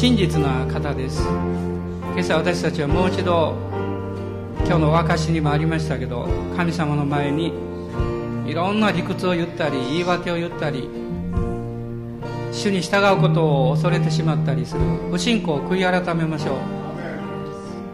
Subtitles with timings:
[0.00, 1.26] 真実な方です。
[1.26, 3.56] 今朝私たちはもう一度
[4.58, 7.52] 今日のお証にもありましたけど神様の前に
[8.46, 10.88] いろんな理屈を言ったり言い訳を言ったり
[12.52, 16.54] 主に従うことを恐れてしまったりする不信仰を悔い改めましょう。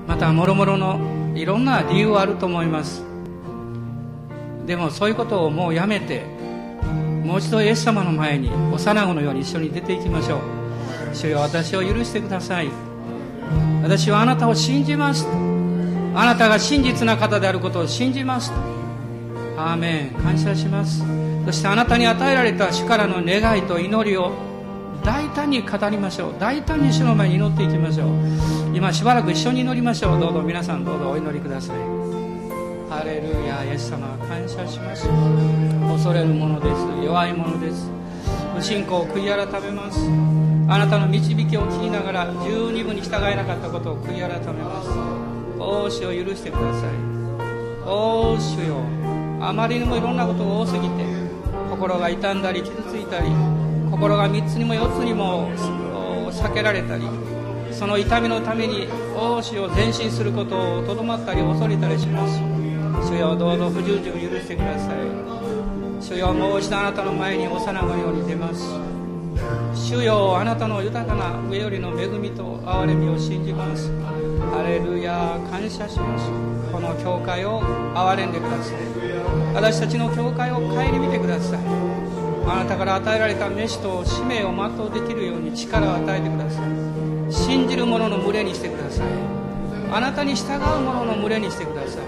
[0.07, 1.01] またもろもろの
[1.35, 3.03] いろんな理由はあると思います。
[4.67, 6.27] でもそういうことをもうやめて
[7.25, 10.64] もう一度イエス様の前に幼子のように一緒に出ていきましょう。
[11.15, 12.69] 主よ私を許してください。
[13.83, 15.27] 私はあなたを信じます。
[16.15, 18.53] あなたが真実な方であることを信じます。
[19.57, 20.23] アーメン。
[20.23, 21.03] 感謝します。
[21.45, 24.33] そしてあなたに与えられた主からの願いと祈りを
[25.05, 26.35] 大胆に語りましょう。
[26.39, 28.09] 大胆に主の前に祈っていきましょう。
[28.75, 30.21] 今しばらく一緒に祈りましょう。
[30.21, 31.77] どうぞ皆さんどうぞお祈りください。
[32.89, 35.09] ハレルヤイエス様感謝します。
[35.89, 37.05] 恐れるものです。
[37.05, 37.91] 弱いものです。
[38.57, 40.54] 不信仰を悔い改めます。
[40.67, 44.89] あなたの導きを聞きながら十二分に従えなかったことを悔い改めます。
[45.59, 46.91] おー主を許してください。
[47.87, 48.77] おー主よ。
[49.41, 51.05] あまりにもいろんなことが多すぎて
[51.71, 53.29] 心が傷んだり傷ついたり
[53.91, 55.51] 心が3つにも4つにも
[56.33, 57.05] 避けられたり
[57.71, 62.41] その痛みのために王子を前進することをとどまったり恐れたりします。
[63.07, 64.97] 主よどうぞ不従順を許してください。
[66.01, 68.94] 主よもう一度あなたの前に幼子のように出ます。
[69.75, 73.91] 主よあなたの豊かな上よりの恵みと憐れみを信じます。
[74.51, 76.31] ハレルヤ感謝します。
[76.73, 77.61] この教会を
[77.95, 78.79] 憐れんでください。
[79.55, 81.61] 私たちの教会を顧みてください。
[82.47, 87.33] あなたから与えられた飯と使命を全うできるように力を与えてください。
[87.33, 89.07] 信じる者の群れにしてください。
[89.93, 92.03] あなたに従う者の群れにしてください。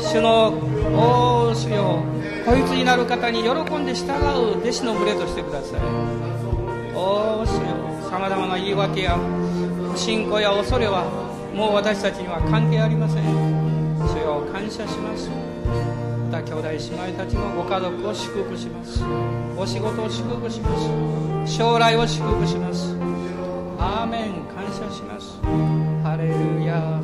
[0.00, 0.52] 主の
[0.94, 2.02] お主よ。
[2.44, 5.80] こいつになる方に喜んで従う弟子の群れとしてください。
[6.94, 8.10] おー主よ。
[8.10, 9.18] さまざまな言い訳や
[9.92, 11.04] 不信仰や恐れは
[11.54, 13.24] もう私たちには関係ありません。
[13.24, 15.30] 主よ感謝します。
[16.34, 16.76] 兄弟姉
[17.12, 19.02] 妹たちのご家族を祝福します。
[19.56, 21.56] お仕事を祝福します。
[21.56, 22.94] 将来を祝福します。
[23.78, 25.40] アーメン感謝します。
[26.02, 27.00] ハレルヤ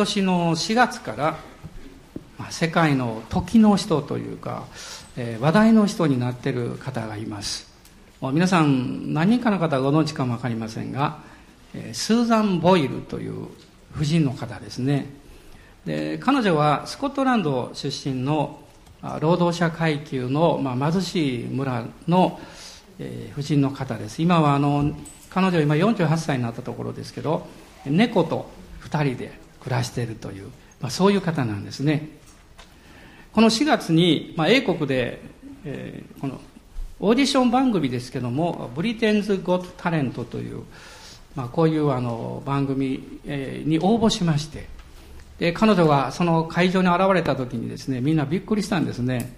[0.00, 1.36] 年の4月から、
[2.38, 4.64] まあ、世界の時の人というか、
[5.16, 7.70] えー話題の人になってる方がいます。
[8.32, 11.18] 皆さん何人かの方ご存知かも分かりませんが、
[11.74, 13.48] えースーザン・ボイルという
[13.92, 15.06] 婦人の方ですね。
[15.84, 18.60] で彼女はスコットランド出身の
[19.20, 22.40] 労働者階級の、まあ、貧しい村の、
[22.98, 24.22] えー婦人の方です。
[24.22, 24.92] 今はあの
[25.28, 27.46] 彼女は今48歳になったところですけど
[27.84, 28.48] 猫と
[28.82, 30.46] 2人で暮らしているという、
[30.80, 32.08] まあ、そういう方なんですね。
[33.32, 35.22] この4月に、まあ、英国で、
[35.64, 36.40] えーこの
[37.02, 40.64] オーディション番組ですけども「ブリテンズ・ゴット・タレント」という、
[41.34, 44.66] まあ、こういうあの番組、えーに応募しまして
[45.38, 49.34] で彼女がその会場に現れた時にですねみんなびっくりしたんですね。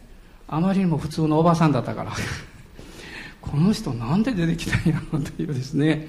[0.49, 2.13] あまりにも普通のおばさんだったから。
[3.41, 6.09] この人なんで出てきたんやろうというですね。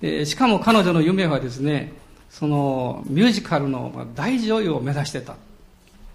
[0.00, 1.92] でしかも彼女の夢はですね
[2.30, 5.36] そのミュージカルの大女優を目指してた。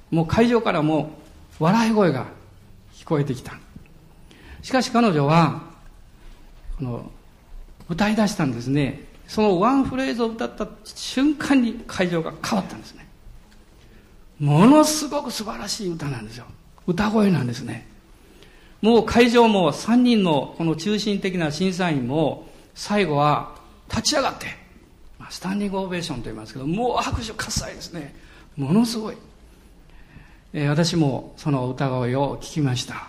[0.10, 1.12] もう会場からも
[1.60, 2.28] 笑い声が
[2.94, 3.54] 聞こえてきた。
[4.62, 5.62] しかし彼女は
[6.78, 7.12] この
[7.90, 9.06] 歌い出したんですね。
[9.28, 13.08] そのワンフレーズを歌った瞬間に会場が変わったんですね。
[14.40, 16.46] ものすごく素晴らしい歌なんですよ。
[16.88, 17.88] 歌声なんですね。
[18.82, 23.56] もう会場も3人のこの中心的な審査員も最後は
[23.90, 24.48] 立ち上がって、
[25.32, 28.14] スタンディングオベーションと言いますけどもう拍手喝采ですね。
[28.58, 29.18] ものすごい、
[30.52, 33.08] えー私もその歌声を聞きました。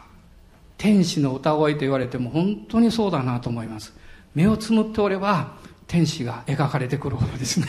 [0.78, 3.92] 天使の歌声と言われても本当にそうだなと思います。
[4.36, 5.54] 目をつむっておれば
[5.88, 7.66] 天使が描かれてくるほどですね。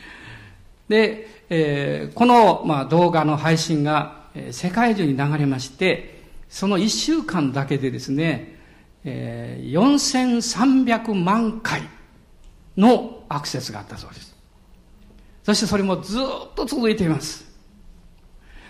[0.88, 8.58] で、えーこの、まあ、動画の配信が、えー世界中に流れましてその1週間だけでですね、
[9.04, 11.80] えー4300万回
[12.76, 14.34] のアクセスがあったそうです。
[15.42, 16.22] そしてそれもずっ
[16.54, 17.44] と続いています。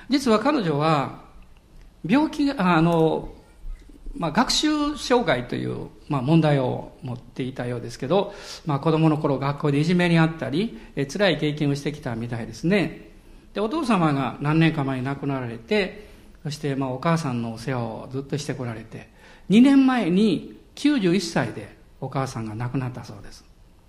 [0.09, 1.23] 実は彼女は
[2.07, 3.33] 病気あの、
[4.17, 8.33] まあ、学習障害という、まあ、問題を持っていたようですけど、
[8.65, 13.11] まあ、子供の頃学校でいじめにあったりえ辛い経験をしてきたみたいですね。
[13.55, 16.11] でお父様が何年か前に亡くなられて
[16.43, 19.09] そしてまあお母さんのお世話をずっとしてこられて
[19.49, 23.45] 2年前に91歳でお母さんが亡くなったそうです、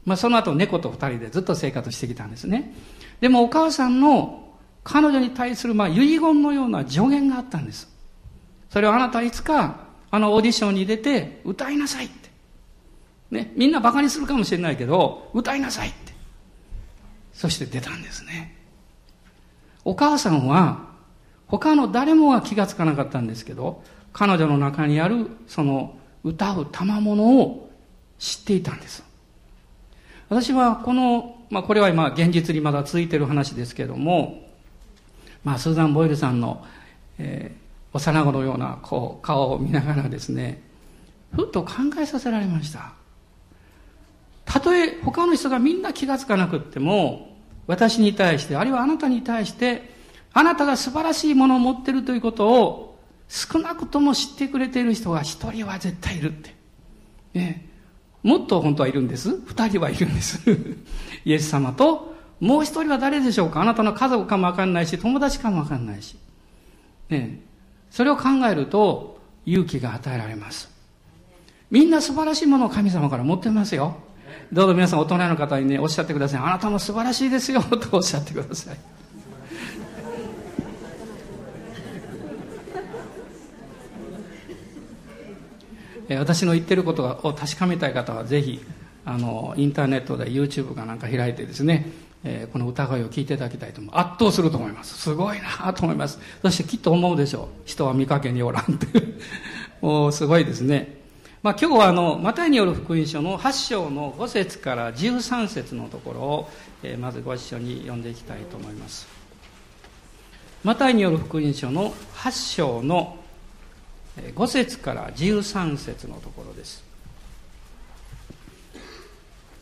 [0.07, 2.73] まあ、その後猫と2人でずっと生活してきたんですね
[3.21, 7.87] でもお母さんの彼女に対するまあ遺言のような助言があったんです
[8.69, 12.29] それをあなたはいつかあのオーディションに出て歌いなさいって。
[13.31, 16.13] ね、みんな馬鹿にするかもしれないけど、歌いなさいって。
[17.33, 18.55] そして出たんですね。
[19.83, 20.87] お母さんは
[21.47, 23.83] 他の誰もが気がつかなかったんですけど、
[24.13, 27.69] 彼女の中にあるその歌う賜物を
[28.17, 29.03] 知っていたんです。
[30.29, 34.43] 私はこの、まあこれは今現実にまだ続いている話ですけれども、
[35.43, 36.65] まあスーザン・ボイルさんの、
[37.17, 40.62] えー幼子のようなこう顔を見ながらですね
[41.34, 42.93] ふっと考えさせられました。
[44.46, 47.36] たとえ他の人がみんな気がつかなくっても
[47.67, 49.91] 私に対してあるいはあなたに対して
[50.31, 56.55] あなたが素晴らしいものを持っているということを少なくとも知ってくれている人が一人は絶対いるって、
[57.34, 57.66] ね、
[58.24, 59.39] もっと本当はいるんです。
[59.45, 60.41] 二人はいるんです。
[61.25, 63.62] イエス様と、もう一人は誰でしょうか？
[63.62, 66.17] あなたの家族かもわかんないし、友達かもわかんないし。
[67.09, 67.39] ね
[67.89, 70.69] それを考えると、勇気が与えられます。
[71.71, 73.95] みんな素晴らしいものを神様から持ってますよ。
[74.51, 76.39] どうぞ皆さん大人の方にね、おっしゃってください。
[76.41, 78.77] あなたも素晴らしいですよ、とおっしゃってください。
[86.15, 88.61] 私の言ってることを確かめたい方はぜひ
[89.05, 91.91] あのインターネットで YouTube かなんか開いてですね、
[92.23, 93.95] えー、この歌声を聞いていただきたいと思う。
[93.95, 94.97] 圧倒すると思います。
[94.97, 96.19] すごいなと思います。
[96.41, 97.47] そしてきっと思うでしょう。
[97.65, 98.87] 人は見かけにおらんって
[99.81, 100.97] もうすごいですね。
[101.43, 106.49] まあ、今日はあのマタイによる福音書の8章の5節から13節のところを、
[106.83, 109.07] えー、まずご一緒に読んでいきたいと思います。
[110.63, 113.17] マタイによる福音書の8章の
[114.36, 116.83] 5節から13節のところです。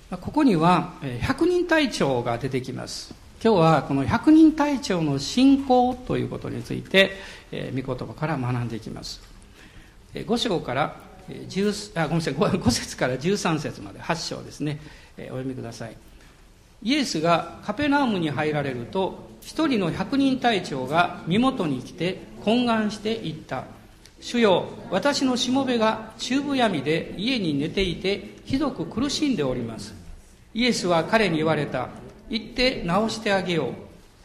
[0.10, 3.14] ここには百人隊長が出てきます。
[3.44, 7.12] 今日はこの百人隊長の信仰ということについて
[7.52, 9.22] 御言葉から学んでいきます。
[10.14, 10.96] 5章から
[11.28, 14.80] 10あごめんなさい 5, 5節から13節まで8章ですね。
[15.18, 15.98] お読みください。
[16.84, 23.66] イエスがカペナウムに入られると一人の百人隊長が身元に来て懇願して言った。
[24.26, 29.94] 主よ私のしもべが中部闇で家に寝ていてひどく苦しんでおります。
[30.56, 31.90] イエスは彼に言われた。
[32.32, 33.70] 行って治してあげよ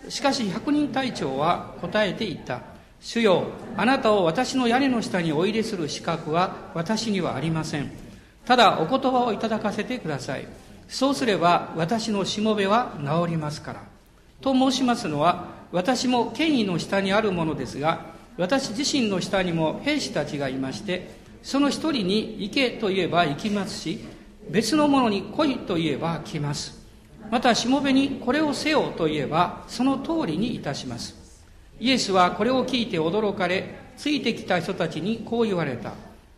[0.08, 0.10] う。
[0.10, 2.62] しかし百人隊長は答えて言った。
[3.02, 7.90] 主よあなたを私の屋根の下にお入れする資格は私にはありません。
[8.46, 10.48] ただお言葉をいただかせてください。
[10.88, 13.82] そうすれば私のしもべは治りますから。
[14.40, 21.10] と申しますのは私も権威の下にあるものですが私自身の下にも兵士たちがいまして
[21.42, 24.00] その一人に行けと言えば行きますし
[24.48, 26.80] 別の者に来いと言えば来ます。
[27.30, 31.14] またしもべにこれをせよと言えばその通りにいたします。
[31.78, 35.92] イエスはこれを聞いて驚かれついてきた人たちにこう言われた。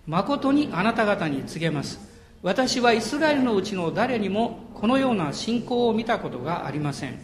[0.07, 2.01] 誠にあなた方に告げます。
[2.43, 7.19] 私はイスラエルのうちの誰にもこのような信仰を見たことがありません。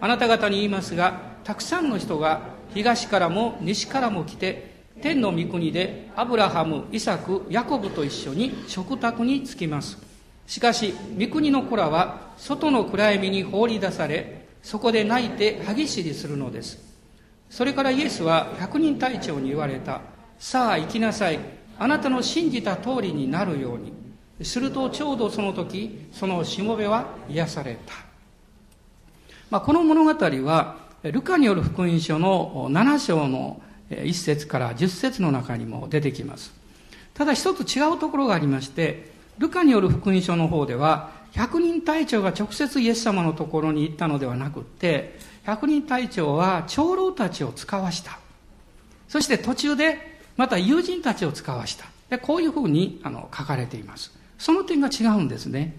[0.00, 9.98] あなた方に言いますがたくさんの人が東からも西からも来て天の御国でアブラハムイサクヤコブと一緒に食卓に着きます。
[10.46, 16.78] しかし御国の子らは外の暗闇に放り出されそこで泣いて歯ぎしりするのです。
[17.50, 20.00] それからイエスは百人隊長に言われた
[20.38, 21.38] さあ行きなさい。
[21.78, 23.98] あなたの信じた通りになるように。
[24.44, 27.94] するとちょうどその時そのしもべは癒された、
[29.50, 36.52] まあ、この物語はルカによる福音書の7章の1節から10節の中にも出てきます。
[37.14, 48.18] ただ一つ違うところがありまして、ルカによる福音書の方では、百人隊長が直接イエス様のところに行ったのではなくって、百人隊長は長老たちを使わした。
[49.08, 51.86] そして途中でまた友人たちを使わした。
[52.10, 54.12] でこういうふうにあの書かれています。
[54.38, 55.76] その点が違うんですね。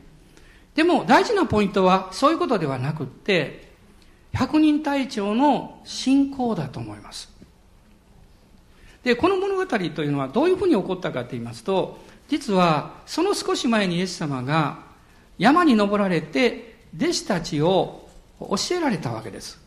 [0.75, 3.68] でも大事なポイントはそういうことではなくって、
[4.33, 7.29] 百人隊長の信仰だと思います。
[9.03, 14.83] で、この物語というのはどういうふうに起こったかと言いますと、実はその少し前にイエス様が
[15.37, 18.07] 山に登られて弟子たちを
[18.39, 19.59] 教えられたわけです。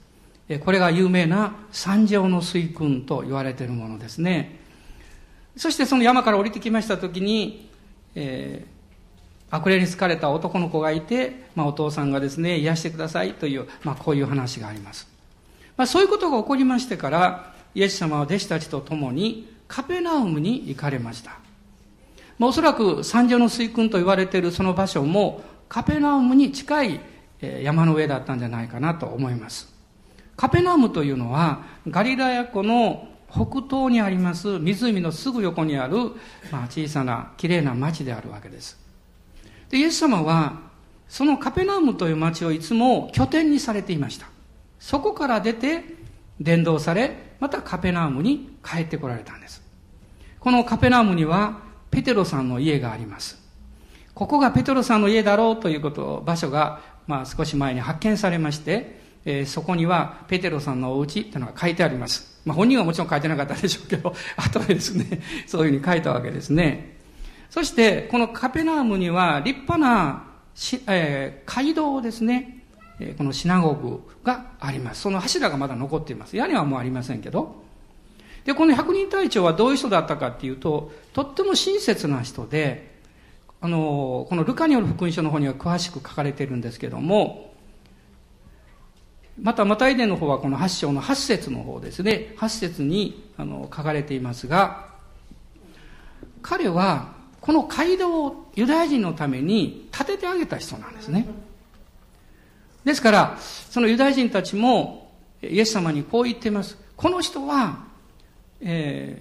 [0.65, 4.61] これが有名な三条の水訓と言われているものですね。
[5.57, 7.69] そしてその山から降りてきましたときに、
[8.15, 8.65] え
[9.53, 15.07] 悪霊に好かれた男の子がいて、まあ、お父さんがですね、癒してくださいという、まあ、こういう話があります。
[15.77, 21.33] まあ、そういうことが起こりましてから、イエス様は弟子たちと共にカペナウムに行かれました。
[22.39, 27.01] まあ、おそらく三条の水訓と言われているその場所もカペナウムに近い
[27.63, 29.71] 山の上だったんじゃないかなと思います。
[30.35, 35.97] カペナウムというのはガリラヤ湖の北東にあります湖のすぐ横にある、
[36.51, 38.82] まあ、小さな綺麗な町であるわけです。
[39.73, 40.61] で、イエス様は、
[41.09, 44.29] そのカペナウムという町をいつも拠点にされていました。
[44.79, 45.83] そこから出て、
[46.41, 49.63] 伝道され、またカペナウムに帰ってこられたんです。
[50.39, 51.61] このカペナウムには、
[51.91, 53.41] ペテロさんの家があります。
[54.15, 62.41] ここがペテロさんの家だろうということ、場所が、まあ少し前に発見されまして、えー、そこにはペテロさんのお家というのが書いてあります。
[62.45, 66.92] まあ本人はもちろん書いてなかったでしょうけど、後でですね、そういうふうに書いたわけですね。
[67.53, 72.65] そして、このカペナームには立派なし、えー、街道ですね、
[72.99, 75.03] えー、このシナゴグがあります。
[75.03, 76.35] その柱がまだ残っています。
[76.35, 77.63] 屋根はもうありませんけど。
[78.47, 82.97] で、この百人隊長はどういう人だったかっていうと、とっても親切な人で、
[83.61, 87.53] あの、このルカによる福音書の方には詳しく書かれているんですけども、
[89.39, 94.87] また、マタイデの方はこの8章の8節の方ですね、8節にあの書かれていますが、
[96.41, 101.27] 彼はこの街道をユダヤ人のために建ててあげた人なんですね。
[102.85, 105.11] ですから、そのユダヤ人たちも
[105.43, 106.79] イエス様にこう言っています。
[106.97, 107.85] この人は、
[108.61, 109.21] え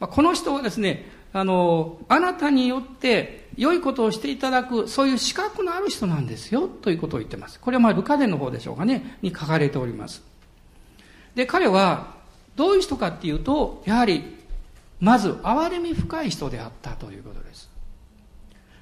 [0.00, 7.58] ー、この人はですね、あの、あなたによって良いことをしていただく、そういう資格のある人なんですよ、ということを言ってます。
[7.58, 10.22] これはまあ、ルカデンの方でしょうかね、に書かれております。
[11.34, 12.20] で、彼は、
[12.54, 14.39] どういう人かっていうと、やはり、
[15.00, 17.68] まず、憐れみ深い人であったということです。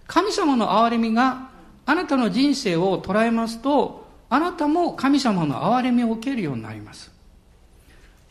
[0.07, 1.51] 神様の憐れみが
[1.87, 7.11] あなたの人生を捉えますと、あなたも神様の憐れみを受けるようになります。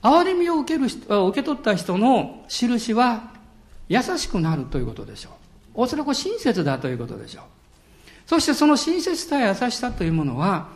[0.01, 3.31] 憐れみを受ける受け取った人の印は、
[3.89, 5.81] 優しくなるということでしょう。
[5.81, 7.43] おそらく親切だということでしょう。
[8.25, 10.67] そしてその親切さや優しさというものは、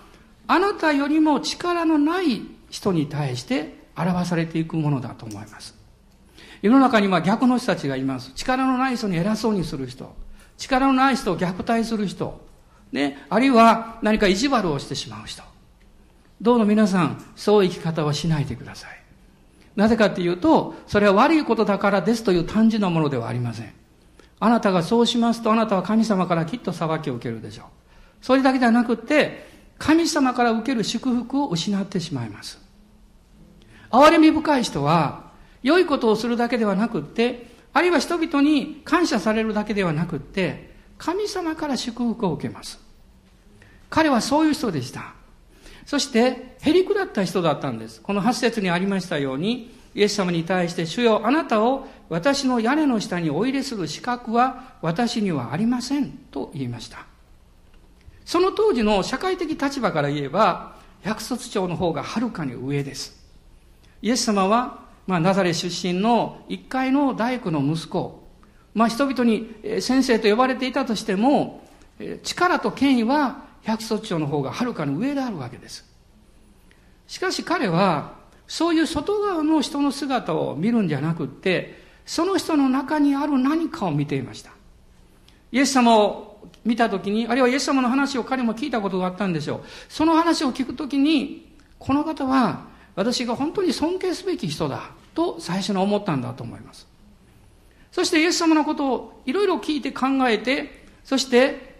[0.48, 5.81] あなたよりも力のない人に対して表されていくものだと思います。
[6.62, 8.32] 世の中には逆の人たちがいます。
[8.36, 10.16] 力のない人に偉そうにする人。
[10.58, 12.46] 力のない人を虐待する人。
[12.92, 15.44] ね、あるいは何か意地悪をしてしまう人。
[16.42, 19.02] どうぞ皆さん、そういう生き方はしないでください。
[19.76, 23.74] なぜかっていうと、それは悪いことだからですという単純なものではありません。
[24.40, 27.66] あなたがそうしますと、あなたは神様からきっと裁きを受けるでしょう。
[28.22, 32.60] それだけではなくて、神様から受ける祝福を失ってしまいます。
[33.90, 35.31] 憐れみ深い人は、
[35.64, 42.80] 良いことをするだけではなくって、あるいは人々に感謝されるだけではなくって、神様から祝福を受けます。
[43.90, 45.14] 彼はそういう人でした。
[45.86, 48.02] そして、へりくだった人だったんです。
[48.02, 57.06] この8節にありましたように、イエス様に対して、主よ、あなたを私の屋根の下にお入れする資格は私にはありません、と言いました。
[58.26, 63.20] その当時の社会的立場から言えば、百卒長の方がはるかに上です。
[64.02, 68.24] イエス様は、まあ、ナザレ出身の一階の大工の息子、
[68.74, 71.68] まあ、人々に先生と呼ばれていたとしても、
[72.24, 75.86] 力と権威は百卒長の方がはるかに上であるわけです。
[77.08, 78.14] しかし彼は、
[78.48, 84.52] そういう外側の人の姿を見るんじゃなくって、その人の中にある何かを見ていました。
[85.52, 89.62] イエス様を見たときに、あるいはイエス様の話を彼も聞いたことがあったんでしょう。
[89.90, 92.62] その話を聞くときに、この方は
[92.96, 96.88] 私が本当に尊敬すべき人だと最初に思ったんだと思います。
[97.92, 101.76] そしてイエス様のことをいろいろ聞いて考えて、そして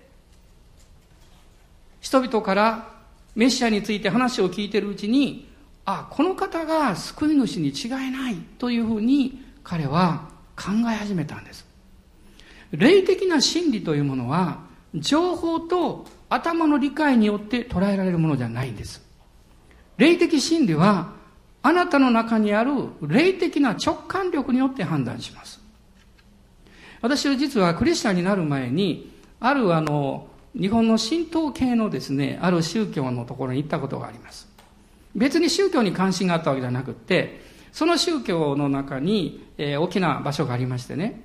[2.02, 2.92] 人々から
[3.36, 5.48] メシアについて話を聞いているうちに、
[5.86, 11.66] あ、この方が救い主に違いないというふうに彼は考え始めたんです。
[12.72, 14.60] 霊的な真理というものは、
[14.96, 19.02] 情報と頭の理解によって捉えられるものじゃないんです。
[19.98, 21.14] 霊的真理は、
[21.64, 22.72] あなたの中にある
[23.02, 25.62] 霊的な直感力によって判断します。
[27.02, 30.28] 私は実はクリスチャンになる前に、あるあの、
[30.60, 34.48] 日本の神道系のですね、ある宗教のところに行ったことがあります。
[35.16, 41.22] 別に宗教に関心があったわけじゃなくて、その宗教の中に、えー、大きな場所がありましてね。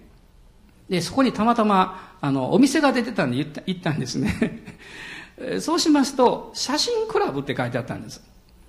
[0.89, 4.63] で、そこにたまたま、あの、お店が出てたんで行った行ったんですね。
[5.61, 8.23] そうしますと、写真クラブって書いてあったんです。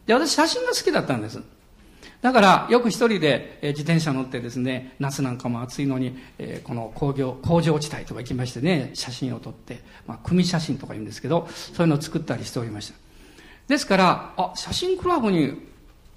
[0.06, 1.42] で、私写真が好きだったんです。
[2.28, 12.96] だから、よく一人で自転車乗ってですね、夏なんかも暑いのに、えこの工業、工場地帯とか行きましてね、写真を撮って、まあ、組写真とか言うんですけど、そういうのを作ったりしておりました。
[13.70, 15.54] ですから、あ、写真クラブに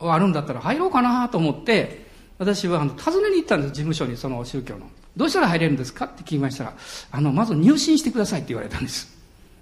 [0.00, 2.06] あるんだったら入ろうかなと思って、
[2.38, 4.90] 私はあの訪ねに行ったんです、事務所に、その宗教の。
[5.16, 6.74] どうしたら入れるんですかって聞きましたら、
[7.12, 9.19] あの、まず入信してくださいって言われたんです。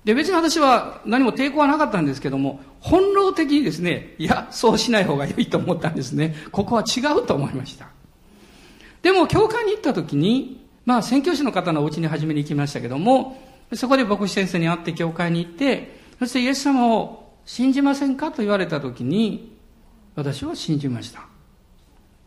[0.09, 6.35] で、別に私は何も抵抗はなかったんですけども、本能的にですね、いや、そうしない方が良いと思ったんですね。
[6.51, 7.89] ここは違うと思いました。
[9.03, 13.39] でも、教会に行った時に、まあ、宣教師の方のお家に初めに行きましたけども、
[13.75, 19.59] そこで牧師先生に会って教会に行って、そしてイエス様を信じませんかと言われた時に、
[20.15, 21.27] 私は信じました。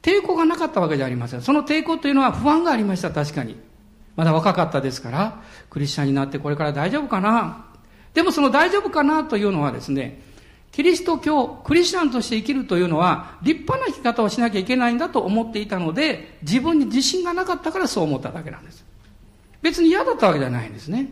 [0.04, 1.42] 抵抗がなかったわけじゃありません。
[1.42, 3.56] その抵抗というのは不安がありました、確かに。
[4.16, 5.42] まだ若かったですから、
[5.72, 7.71] クリスチャンになってこれから大丈夫かな。
[8.14, 10.22] でもその大丈夫かなというのはですね、
[10.72, 18.86] キリスト教、クリスチャンとして生きるというのは、立派な生き方をしなきゃいけないんだと思っていたので、自分に自信がなかったからそう思っただけなんです。
[19.62, 21.10] 別に嫌だったわけじゃないんですね。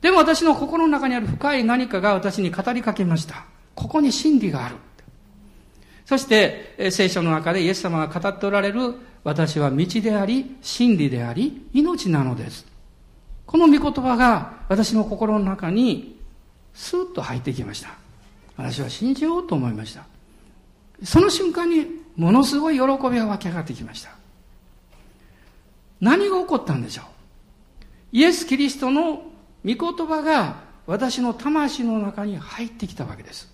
[0.00, 3.44] でも私の心の中にある深い何かが私に語りかけました。
[3.74, 4.76] ここに真理がある。
[6.06, 12.66] そして、聖書の中でイエス様が語っておられる私は道であり、真理であり、命なのです。
[13.44, 16.17] この御言葉が私の心の中に
[16.78, 17.90] スーッと入ってきました。
[18.56, 20.04] 私は信じようと思いました。
[21.02, 21.86] その瞬間に
[22.16, 24.10] ものすごい喜びが湧き上がってきました。
[26.00, 27.04] 何が起こったんでしょう？
[28.12, 29.24] イエス・キリストの
[29.64, 33.52] 御言葉が私の魂の中に入ってきたわけです。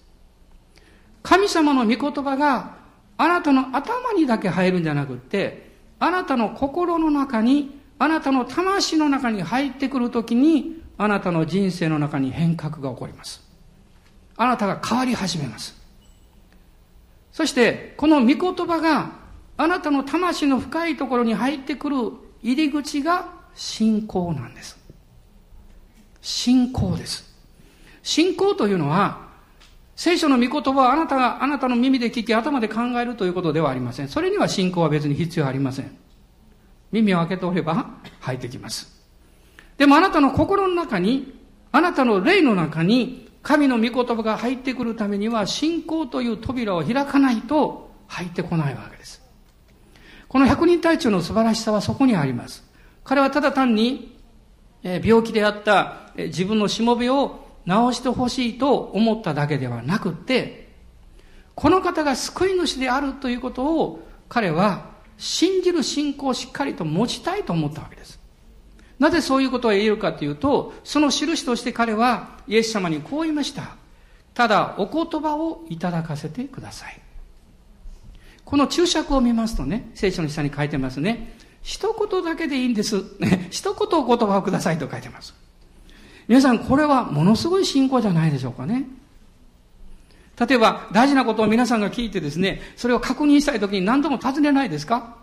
[1.23, 2.77] 神様の御言葉が
[3.17, 13.43] あなたの頭にだけ入るんじゃなくって、あなたの心の中に、あなたの魂の中に入ってくるときに、あなたの人生の中に変革が起こります。
[14.37, 15.75] あなたが変わり始めます。
[17.33, 19.11] そして、この御言葉が
[19.57, 21.97] あなたの魂の深いところに入ってくる
[22.43, 24.79] 入り口が信仰なんです。
[26.21, 27.33] 信仰です。
[28.03, 29.25] 信仰というのは、
[29.97, 34.09] 聖書の御言葉をあなたが、あなたの耳で聞き、頭で考えるということではありません。
[34.09, 35.97] それには信仰は別に必要ありません。
[36.91, 38.94] 耳を開けておれば入ってきます。
[39.79, 41.35] でもあなたの心の中に、
[41.73, 49.23] あなたの霊の中に、神の御言葉が入ってくるためには、信仰という扉を開かないと入ってこないわけです。
[50.29, 52.65] この百人隊長の素晴らしさはそこにあります。
[53.05, 54.17] 彼はただ単に、
[54.83, 60.73] 病気であった自分のしもべを治してほしいと思っただけではなくて、
[61.55, 68.21] この方が救い主であるということを彼は信じる信仰をしっかりと持ちたいと思ったわけです。
[69.05, 73.77] なぜそういうことを言えるかというと、その印として彼はイエス様にこう言いました。
[74.33, 76.99] ただお言葉をいただかせてください。
[78.47, 81.37] この注釈を見ますとね、聖書の下に書いてますね。
[81.63, 83.05] 一言だけでいいんです。
[83.53, 85.35] 一言お言葉をくださいと書いてます。
[86.27, 88.87] 皆さん、これはものすごい信仰じゃないでしょうかね。
[90.41, 95.17] 例えば、大事なことを皆さんが聞いてですね、それを確認したいときに何度も尋ねないですか？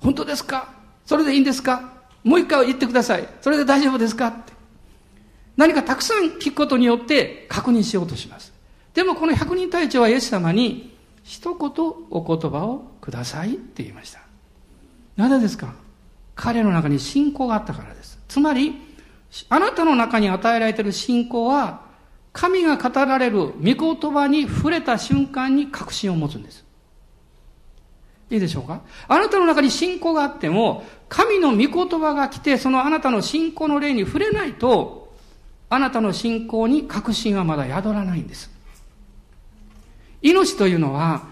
[0.00, 0.70] 本当ですか？
[1.06, 1.93] それでいいんですか？
[2.24, 3.28] もう一回言ってください。
[3.40, 4.52] それで大丈夫ですかって。
[5.56, 8.52] 何かたくさん聞くことによって確認しようとします。
[8.94, 11.70] でもこの百人隊長はイエス様に、一言
[12.10, 14.20] お言葉をくださいって言いました。
[15.16, 15.74] なぜですか？
[16.34, 18.18] 彼の中に信仰があったからです。
[18.26, 18.74] つまり、
[19.48, 21.82] あなたの中に与えられている信仰は、
[22.32, 26.63] 神が語られる御言葉に触れた瞬間に確信を持つんです。
[28.34, 28.80] いいでしょうか？
[29.08, 35.14] あなたの中に信仰があっても、神の御言葉が来て、そのあなたの信仰の霊に触れないと、
[35.70, 38.50] あなたの信仰に確信はまだ宿らないんです。
[40.20, 41.28] 命というのは、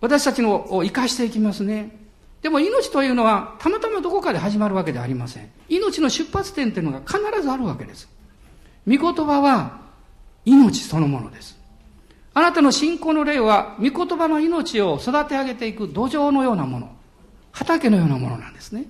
[0.00, 1.96] 私たちのを生かしていきますね。
[2.42, 5.50] でも命というのはたまたまどこかで始まるわけではありません。
[5.70, 8.08] 命の出発点というのが必ずあるわけです。
[8.86, 9.80] 御言葉は
[10.44, 11.55] 命そのものです。
[12.36, 16.94] あなたの信仰の霊は御言葉の命を育て上げていく土壌のようなもの、
[17.50, 18.84] 畑のようなものなんですね。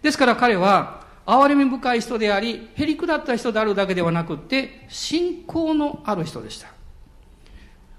[0.00, 6.68] ですから彼は憐れみ深い人であり、へりくだった人であるだけではなくって、信仰のある人でした。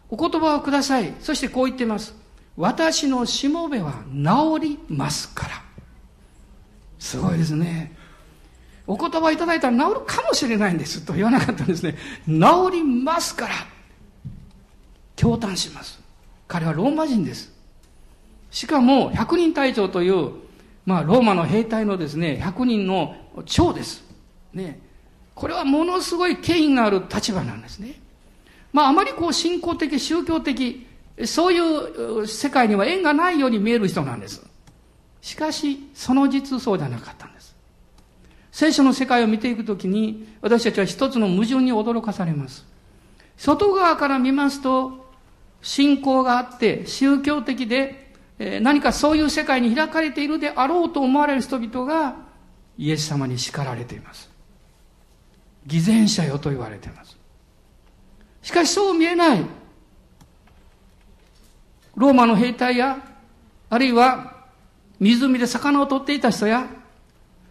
[0.09, 1.13] お言葉をください。
[1.19, 2.15] そしてこう言っています。
[2.57, 5.61] 私のしもべは治りますから。
[6.97, 7.95] すごいですね。
[8.87, 11.95] お言葉いただいたら治るかもしれないんですと言わなかったんですね。
[12.25, 12.39] 治
[12.71, 13.53] りますから。
[15.19, 15.99] 驚嘆します。
[16.47, 17.51] 彼はローマ人です。
[18.51, 20.31] しかも、百人隊長という、
[20.85, 24.03] まあ、ローマの兵隊のですね、百人の長です。
[24.53, 24.79] ね。
[25.35, 27.99] これはものすごい権威がある立場なんですね。
[28.71, 30.87] まあ、あまりこう、信仰的、宗教的、
[31.25, 34.41] そういう世界には縁がないように見える人なんです。
[35.21, 37.55] しかし、その実そうじゃなかったんです。
[38.51, 42.65] 聖書の世界を見ていくときに、私たちは一つの矛盾に驚かされます。
[43.37, 44.98] 外側から見ますと、
[45.61, 48.13] 信仰があって、宗教的で、
[48.61, 52.15] 何かそういう世界に開かれているであろうと思われる人々が、
[52.77, 54.29] イエス様に叱られています。
[55.67, 57.17] 偽善者よと言われています。
[58.41, 59.45] しかしそう見えない。
[61.95, 62.97] ローマの兵隊や、
[63.69, 64.45] あるいは
[64.99, 66.65] 湖で魚を取っていた人や、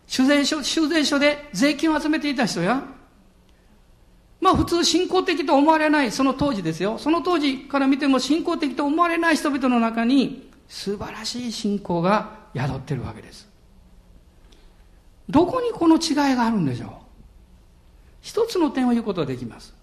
[0.06, 2.82] 修税所、修税所で税金を集めていた人や、
[4.40, 6.98] まあ普通信仰的と思われない、その当時ですよ。
[6.98, 13.48] その当時から見ても信仰的と思われない人々の中に素晴らしい信仰が宿ってるわけです。
[15.28, 16.90] どこにこの違いがあるんでしょう？
[18.20, 19.74] 一つの点を言うことができます。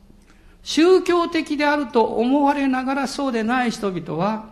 [0.64, 4.50] 宗教的であると思われながらそうでない人々は、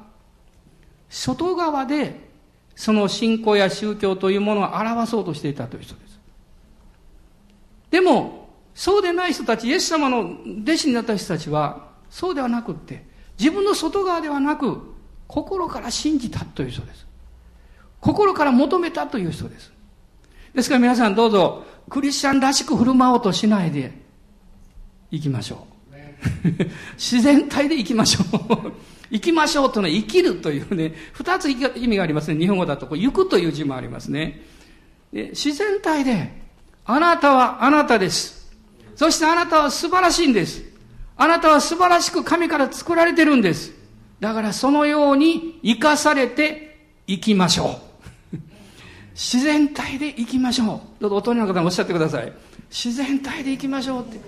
[1.09, 2.29] 外側で
[2.75, 6.19] その信仰や宗教というものを表そうとしていたという人です。
[7.89, 8.42] でも、
[8.75, 13.05] そうでない人たち、イエス様の弟子になった人たちは、そうではなくって、
[13.39, 14.81] 自分の外側ではなく、
[15.27, 17.05] 心から信じたという人です。
[17.99, 19.71] 心から求めたという人です。
[20.53, 23.91] ですから皆さんどうぞ、クリスチャンらしく振る舞おうとしないで、
[25.09, 25.73] 行きましょう。
[26.95, 28.73] 自然体で行きましょう。
[29.11, 32.39] 行きましょうというのは生きるというね、二つ意味がありますね。
[32.39, 34.41] 日本語だと、行くという字もありますね。
[35.11, 36.41] 自然体で、
[36.85, 38.42] あなたはあなたです。
[38.95, 40.63] そしてあなたは素晴らしいんです。
[41.15, 43.71] あなたは素晴らしく神から作られてるんです。
[44.19, 47.79] だからそのように生かされて生きましょ
[48.33, 48.37] う。
[49.13, 51.01] 自然体で生きましょう。
[51.01, 52.33] どうぞ大人の方もおっしゃってください。
[52.69, 54.19] 自然体で生きましょうって。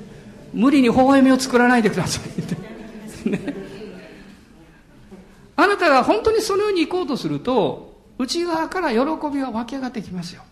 [0.54, 3.30] 無理に微笑みを作らないでくださいって。
[3.30, 3.56] ね、
[5.56, 8.98] あなたが本当にそのように行こうとすると、内側から喜
[9.34, 10.44] びが湧き上がってきますよ。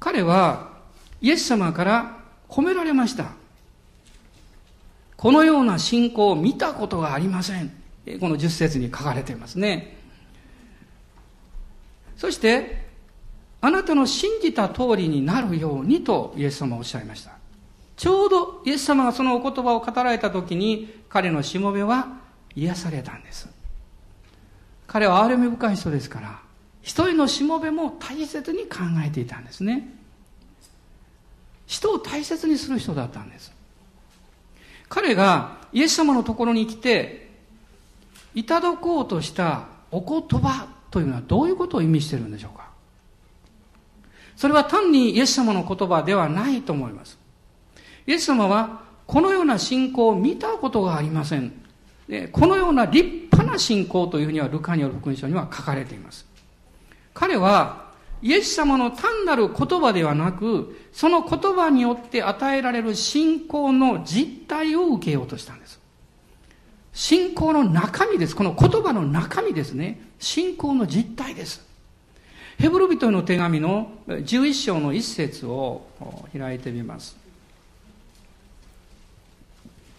[0.00, 0.70] 彼は
[1.20, 2.13] イエス様から
[2.48, 3.32] 褒められました。
[5.16, 7.72] このような信仰を見たことがありません。
[8.20, 9.96] この十節に書かれていますね。
[12.16, 12.84] そして、
[13.60, 17.32] あなたの信じた通りになるようにとイエス様はおっしゃいました。
[17.96, 22.18] ちょうどイエス様がそのお言葉を語られた時に彼のしもべは
[22.54, 23.48] 癒されたんです。
[24.86, 26.40] 彼は憐れみ深い人ですから、
[26.82, 29.88] 一人のしもべも大切に考えていたんですね。
[31.66, 33.52] 人を大切にする人だったんです。
[34.88, 37.24] 彼がイエス様のところに来て、
[38.34, 42.68] いただこうとしたお言葉というのはどういうことを意味しているんでしょうか
[44.36, 47.18] それは単にイエス様の言葉ではないと思います。
[48.06, 51.52] イエス様はこのような信仰を見たことがありません。
[52.32, 56.26] このような立派な信仰というふうにはルカによる福音書には書かれています。
[57.14, 57.83] 彼は
[58.24, 65.78] イエス様の単なる言葉ではなく、その言葉によって与えられる信仰の実態を受けようとしたんです。
[66.94, 68.34] 信仰の中身です。
[68.34, 70.00] この言葉の中身ですね。
[70.18, 71.66] 信仰の実態です。
[72.58, 75.86] ヘブル人への手紙の11章の一節を
[76.32, 77.18] 開いてみます。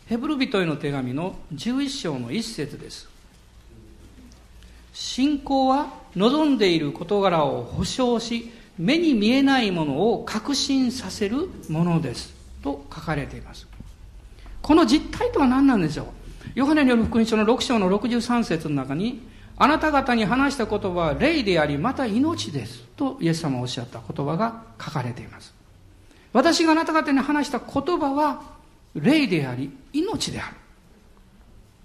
[0.08, 3.15] ヘブル人への手紙の11章の一節です。
[4.96, 12.34] 信仰は望んでいる事柄を保証し、目に見えないものを確信させるものです。
[12.64, 13.68] と書かれています。
[14.62, 16.06] この実態とは何なんでしょう？
[16.56, 19.20] ヨハネによる福音書の6章の63節の中に、
[19.58, 22.82] あなた方に話した言葉は霊であり、また命です。
[22.96, 25.54] とイエス様がおっしゃった言葉が書かれています。
[26.32, 28.44] 私があなた方に話した言葉は
[28.94, 30.56] 霊であり、命である。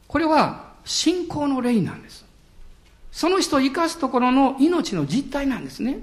[0.07, 2.25] これは信仰の霊なんです。
[3.13, 5.99] その人を生かすところの命の実態なんですね。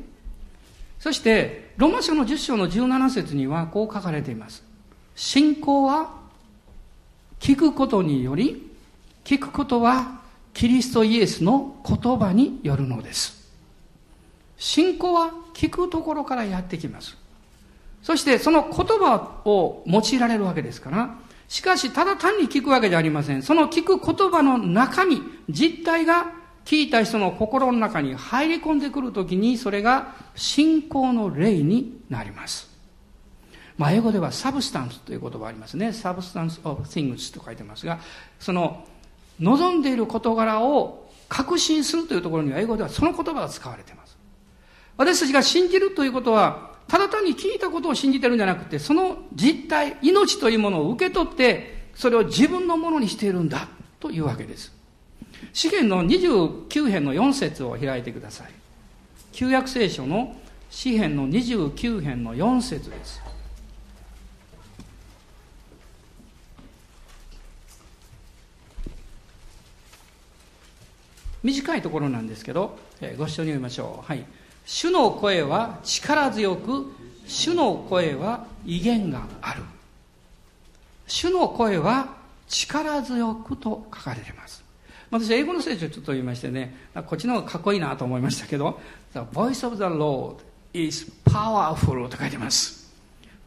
[1.00, 4.64] そして、ロマ書の10章の17節にはこう書かれています。
[5.16, 6.12] 信仰は
[7.40, 8.72] 聞くことにより、
[9.24, 10.22] 聞くことは
[10.54, 13.52] キリストイエスの言葉によるのです。
[14.58, 17.16] 信仰は聞くところからやってきます。
[18.02, 21.16] そしてその言葉を用いられるわけですから、
[21.48, 23.44] しかしただ単に聞くわけじゃありません。
[23.44, 26.32] その聞く言葉の中身、実態が
[26.68, 32.70] 聞いた人の心の中に入り込んでくるときに、それが信仰の霊になります。
[33.78, 35.94] まあ、英語では substance という言葉ありますね。
[35.94, 38.00] substance of things と書いてますが、
[38.38, 38.86] その、
[39.40, 44.18] 望んでいる事柄を確信するというところには英語ではその言葉が使われています。
[44.98, 53.70] 私たちが信じるということは、ただ単に聞いたことを信じてるんじゃなくて、その実体、命というものを受け取って、それを自分のものにしているんだ
[54.02, 54.77] というわけです。
[55.54, 58.52] 詩篇の29編の4節を開いてください。
[59.32, 60.36] 旧約聖書の
[60.70, 63.22] 詩篇の29編の4節です。
[71.44, 74.08] 短いところなんですけど、えご一緒に読みましょう。
[74.08, 74.26] はい。
[74.66, 76.92] 主の声は力強く、
[77.26, 79.64] 主の声は威厳がある。
[81.08, 82.16] 主の声は
[82.50, 84.67] 力強くと書かれています。
[85.10, 88.80] 私、英語の聖書をちょっと読みましてね、こっちの方がかっこいいなと思いましたけど、
[89.14, 90.38] The voice of the Lord
[90.74, 92.94] is powerful と書いてます。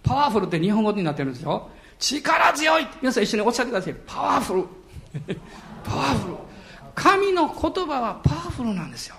[0.03, 1.69] パワフルって日本語になってるんですよ。
[1.99, 3.95] 力強い皆さん一緒におっしゃってください。
[4.07, 4.65] パワフル。
[5.85, 6.35] パワフル。
[6.95, 9.17] 神の言葉はパワフルなんですよ。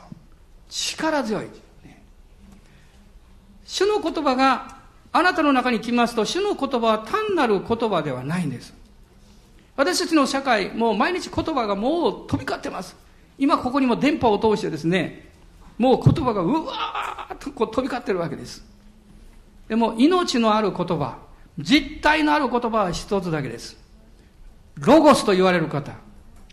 [0.70, 1.48] 力強い。
[3.66, 4.78] 主の言葉が
[5.14, 8.74] あなたの中に来ますと、主の言葉は単なる言葉ではないんです。
[9.82, 12.96] 私たちの社会、もう毎日言葉がもう飛び交ってます。
[13.40, 15.28] 今ここにも電波を通してですね、
[15.80, 18.64] もう言葉がうわーっとこう飛び交ってるわけです。
[19.68, 21.18] でも命のある言葉、
[21.58, 23.76] 実体のある言葉は一つだけです。
[24.76, 25.94] ロゴスと言われる方、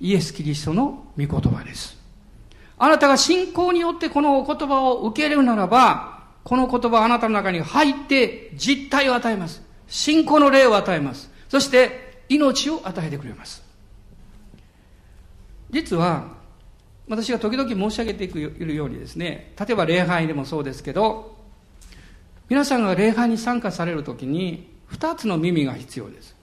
[0.01, 1.99] イエス・キリストの御言葉です。
[2.79, 9.61] あなたが信仰によってこのお言葉を受け入れるならば、この言葉はあなたの中に入って実体を与えます。
[9.87, 11.31] 信仰の霊を与えます。
[11.51, 13.63] そして命を与えてくれます。
[15.71, 16.37] 実は、
[17.09, 21.37] 私が時々申し上げていくようにですね、例えば礼拝でもそうですけど、
[22.49, 26.35] 皆さんが礼拝に参加されるときに、二つの耳が必要です。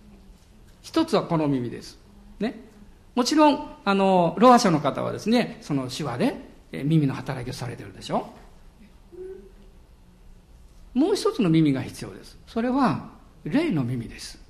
[0.81, 1.97] 一つはこの耳です。
[2.39, 2.59] ね。
[3.15, 6.35] もちろん、あの、ロア者の方はですね、その手話で
[6.71, 8.27] 耳の働きをされてるでしょ。
[10.93, 12.37] もう一つの耳が必要です。
[12.47, 13.09] それは、
[13.43, 14.44] 霊の耳です。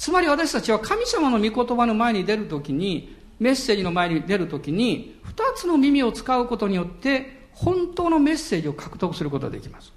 [0.00, 9.92] つまり私たちは神様の御言葉の前に出るときに、メッセージの前に出るときに、二つの耳を使うことによって、本当のメッセージを獲得することができます。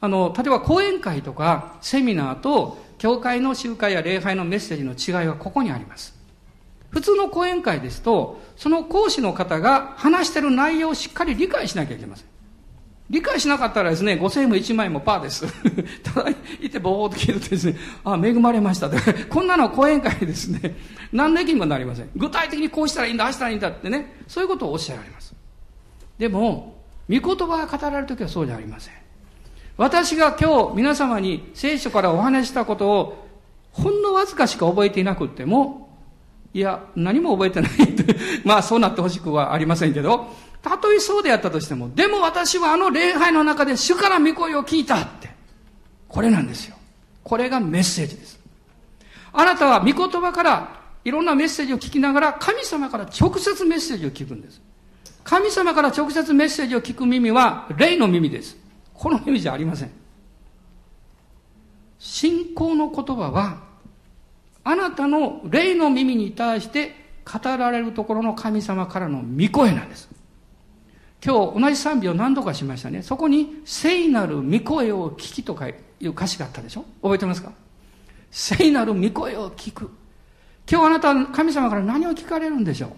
[0.00, 6.16] あの、例えば講演会とかセミナーと教会の集会や礼拝のメッセージの違いはここにあります。
[6.90, 12.26] 普通の講演会ですと、その講師の方が話してる内容をしっかり理解しなきゃいけません。
[13.10, 15.46] 理解しなかったらですね、5000円も1万円もパーです。
[16.04, 18.90] ただ、いてぼーっと聞いてですね、あ、恵まれました。
[19.30, 20.76] こんなの講演会ですね、
[21.12, 22.10] 何の益にもなりません。
[22.16, 25.34] 具体的にこうしたらいいんだ、ああしたらいいんだってね、そういうことをおっしゃられます。
[26.18, 26.76] でも、
[27.08, 28.94] 御言葉が語られるときはそうじゃありません。
[29.78, 33.28] 私が今日皆様に聖書からお話したことを
[33.70, 35.88] ほんのわずかしか覚えていなくっても、
[36.52, 40.26] いや、何も覚えてないって、 まあそうなってほしくはありませんけど、
[40.62, 45.30] たとえそうであったとしても、でも私はあの礼拝の中で主から御声を聞いたって。
[46.08, 46.76] これなんですよ。
[47.22, 48.40] これがメッセージです。
[49.32, 54.60] あなたは御言葉からいろんなメッセージを聞きながら神様から直接メッセージを聞くんです。
[55.24, 58.56] 神様から直接メッセージを聞く耳は霊の耳です。
[58.94, 59.90] この意味じゃありません。
[61.98, 63.58] 信仰の言葉は、
[64.64, 66.94] あなたの霊の耳に対して
[67.24, 70.08] 語られるところの神様からの御声なんです。
[71.24, 73.02] 今日同じ賛美を何度かしましたね。
[73.02, 77.52] そこに聖なる御声を聞きとかいう歌詞があったでしょ覚えてますか？
[78.30, 79.90] 聖なる御声を聞く。
[80.70, 82.90] 今日あなたは神様から何を聞かれるんでしょう？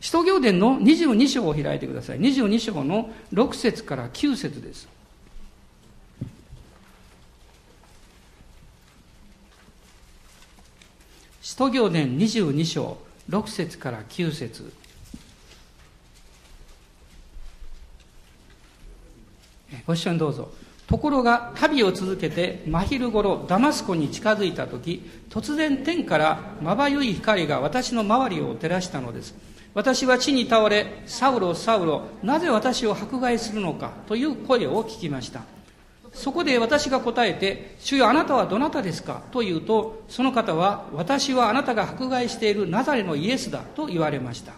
[0.00, 2.20] 使徒行伝の22章を開いてください。
[2.20, 4.88] 22章の6節から9節です。
[11.40, 12.98] 使徒行伝22章
[13.30, 14.72] 6節から9節
[19.86, 20.50] ご一緒にどうぞ。
[20.86, 29.34] ところが旅を続けて真昼頃ダマスコに近づいた時突然天からまばゆい光が私の周りを照らしたのです。
[29.74, 35.42] 私は地に倒れサウロサウロなぜ私を迫害するのかという声を聞きました。
[36.12, 39.22] そこで私が答えて、主よあなたはどなたですか？
[39.32, 44.52] と言うと、その方は、私はあなたが迫害しているナザレのイエスだと言われました。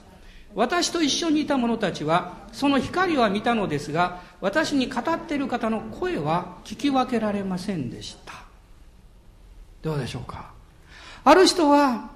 [0.54, 8.32] 私と一緒にいた者たちは、その光は見たのですが、私に語っている方の声は聞き分けられませんでした。
[9.82, 10.52] どうでしょうか？
[11.24, 12.10] ある人は、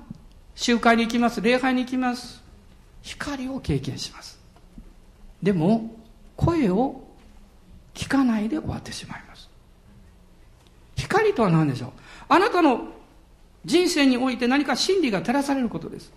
[0.55, 2.43] 集会に行きます、礼拝に行きます。
[3.03, 4.39] 光を経験します。
[5.43, 5.97] でも、
[6.37, 7.03] 声を
[7.95, 9.49] 聞かないで終わってしまいます。
[10.97, 11.91] 光とは何でしょう？
[12.29, 12.89] あなたの
[13.65, 16.13] 人生において何か真理が照らされることです。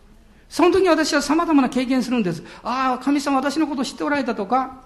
[0.51, 2.43] その時に私は様々な経験するんです。
[2.61, 4.83] ああ、神様私のことを知っておられたとか、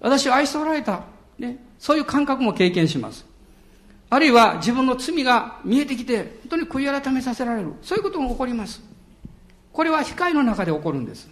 [0.00, 1.02] 私を愛しておられた。
[1.38, 1.64] ね。
[1.78, 3.24] そういう感覚も経験します。
[4.10, 7.74] あるいは自分の罪が見えてきて、本当に悔い改めさせられる。
[7.80, 8.82] そういうことも起こります。
[9.72, 11.28] これは光の中で起こるんです。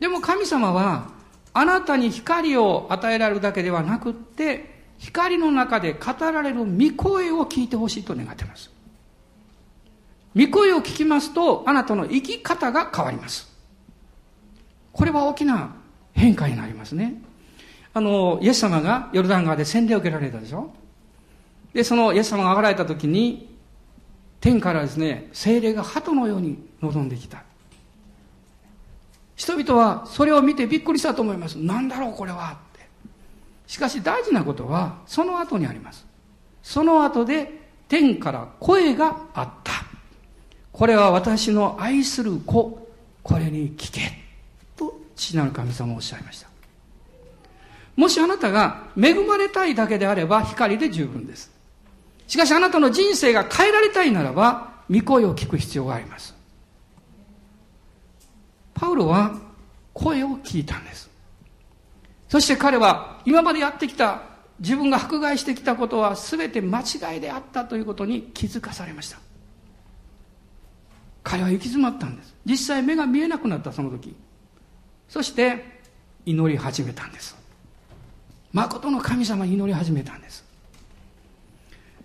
[0.00, 1.12] でも神様は、
[1.52, 8.73] あなたに光を与えられるだけではなくって、光の中で語られる御声を聞いてほしいと願っています。
[10.36, 13.52] 御声を聞きますと、あなたの生き方が変わります。
[14.92, 15.74] これは大きな
[16.12, 17.22] 変化になりますね。
[17.92, 20.72] あの、イエス様がヨルダン川で洗礼を受けられたでしょ
[21.72, 23.54] で、そのイエス様が上がられた時に、
[24.40, 27.44] 天からですね、精霊が鳩のように望んできた。
[29.36, 31.56] 人々はそれを見てびっくりしたと思います。
[31.56, 32.86] なんだろうこれはって。
[33.66, 36.06] しかし大事なことはその後にあります。
[36.62, 37.50] その後で
[37.88, 39.83] 天から声があった。
[40.74, 42.88] これは私の愛する子、
[43.22, 44.12] これに聞け。
[44.76, 46.48] と父なる神様おっしゃいました。
[47.94, 51.52] もしあなたが恵まれたいだけであれば光で十分です。
[52.26, 56.34] しかしあなたの人生が変えられたいならば、御声を聞く必要があります。
[58.74, 59.38] パウロは
[59.92, 61.08] 声を聞いたんです。
[62.28, 64.22] そして彼は今までやってきた
[64.58, 69.18] 自分が迫害してきたことは全て間違いであったということに気づかされました
[71.24, 72.34] 彼は行き詰まったんです。
[72.44, 74.14] 実際目が見えなくなったその時。
[75.08, 75.64] そして
[76.26, 77.36] 祈り始めたんです。
[78.52, 80.44] 誠の神様祈り始めたんです。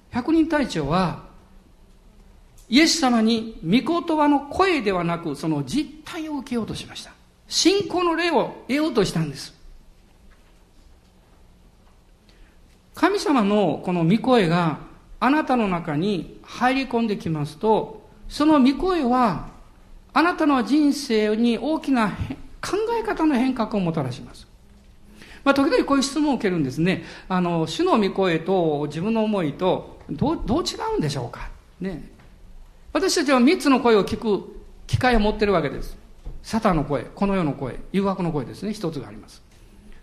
[0.10, 1.24] 百人隊長は
[2.70, 7.12] イエス様に御言葉の声ではなくその実態を受けようとしました。
[7.48, 9.54] 信仰の霊を得ようとしたんです。
[12.96, 14.80] 神様のこの御声が
[15.20, 17.99] あなたの中に入り込んできますと
[18.30, 19.50] その御声は
[20.14, 22.10] あなたの人生に大きな
[22.62, 24.48] 考え方の変革をもたらします
[25.44, 27.06] まあ、時々こういう質問を受けるんですね。
[27.30, 31.50] あの、主の御声と自分の思いと、どう、どう違うんでしょうか？
[31.80, 32.12] ね。
[32.92, 35.98] 私たちは三つの声を聞く機会を持ってるわけです。
[36.44, 38.74] サタンの声、この世の声、誘惑の声ですね。
[38.74, 39.42] 一つがあります。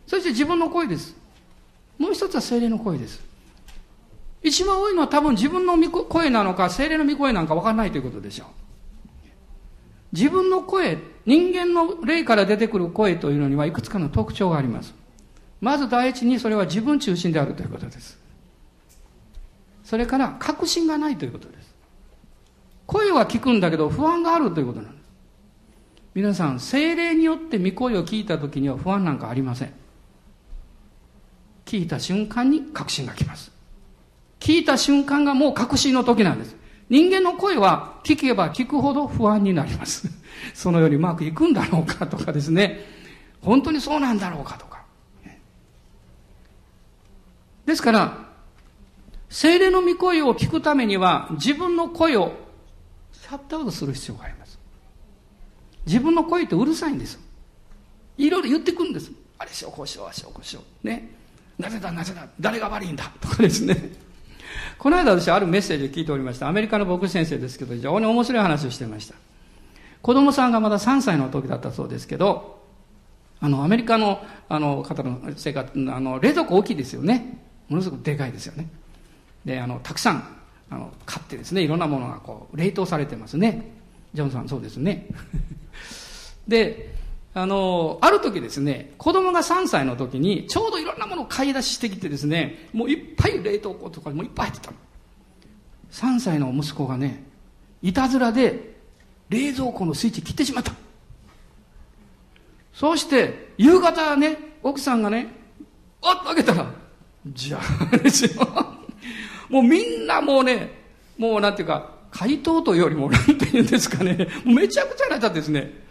[0.07, 1.15] そして自分の声です。
[1.99, 3.23] もう一つは精霊の声です。
[4.47, 8.47] 一番多いのは多分自分の声なのか、精霊の御声なんか分からないということでしょう。
[10.13, 14.95] 自分の声、人間の霊から出てくる声というのにはいくつかの特徴があります。
[15.61, 18.17] まず第一にそれは自分中心であるということです。
[19.83, 21.75] それから確信がないということです。
[22.87, 25.05] 声は聞くんだけど不安があるということなんです。
[26.15, 29.73] 皆さん、精霊によって御声を聞いた時には不安なんかありません。
[31.65, 33.56] 聞いた瞬間に確信が来ます。
[34.41, 36.57] 聞いた瞬間がもう確信の時なんです。
[36.89, 40.09] 人間の声は聞けば聞くほど不安になります。
[40.55, 42.85] そのようにうまくいくんだろうかとかですね。
[43.41, 44.77] 本当にそうなんだろうかとか。
[47.67, 48.27] ですから、
[49.29, 52.33] 聖霊の御声を聞くためには、自分の声を
[53.13, 54.59] シャットアウトする必要があります。
[55.85, 57.19] 自分の声ってうるさいんです。
[58.17, 59.11] いろいろ言ってくるんです。
[59.39, 60.87] あれしよう、こうしよう、あしよう、こうしよう。
[60.87, 61.11] ね。
[61.59, 63.91] なぜだ、なぜだ、誰が悪いんだ、とかですね。
[64.79, 66.49] この間私あるメッセージを聞いておりました。
[66.49, 69.15] アメリカの牧師先生ですけど、非常に面白い話をしてました。
[70.03, 72.61] 子供さんがまだ3歳の時だったそうですけど、
[73.41, 77.43] あの、アメリカの、あの、方の生活、あの、冷蔵庫大きいですよね。
[77.69, 78.69] ものすごくでかいですよね
[79.45, 80.37] であのたくさん
[80.71, 83.73] あの買ってですねいろんなものがこう冷凍されてますね
[84.15, 85.07] ジョンさんそうですね
[86.49, 86.95] で
[87.39, 94.77] あのある時ですね子供が3歳の時にちょうどいろんなものを買い出ししてきてですねもういっぱい冷凍庫とかもいっぱい入ってたの
[95.91, 97.25] 3歳の息子がね
[97.83, 98.77] いたずらで
[99.29, 100.73] 冷蔵庫のスイッチ切ってしまった
[102.73, 105.29] そうして夕方ね奥さんがね
[106.03, 106.73] あっと開けたら
[107.33, 107.61] じゃ
[107.93, 108.47] あですよ。
[109.49, 110.71] もうみんなもうね、
[111.19, 115.86] もうなんていうか、回答というよりも、なんていうんですかね、めちゃくちゃなったですね。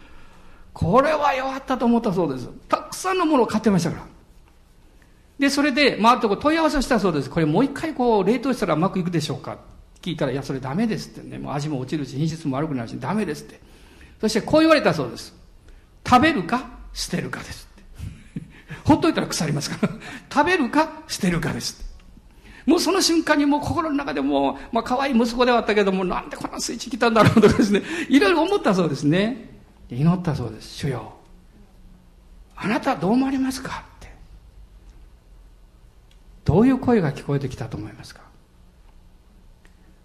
[0.76, 2.50] これは弱ったと思ったそうです。
[2.68, 4.06] たくさんのものを買ってましたから。
[5.38, 7.30] で、それで、回るとこ問い合わせをしたそうです。
[7.30, 9.56] これもう一回こう、冷凍したらうまくいくでしょうか
[10.02, 11.38] 聞いたら、いや、それダメですってね。
[11.38, 13.58] もう味も落ちるし、品質も悪くなるし、ダメですって。
[14.20, 15.34] そしてこう言われたそうです。
[16.06, 17.82] 食べるか、捨てるかですって。
[18.84, 19.92] ほっといたら腐りますから。
[20.30, 21.86] 食べるか捨てるかです。
[22.66, 29.55] もうその瞬間にもう心の中でもまあ可愛い息子ではあったけども、なんでこんなスイッチ来たんだろうとかですね、いろいろ思ったそうですね。
[29.90, 30.74] 祈ったそうです。
[30.78, 31.12] 主よ。
[32.56, 33.84] あなたどう思われますか？
[33.98, 34.12] って。
[36.44, 38.22] どういう声が聞こえてきたと思いますか？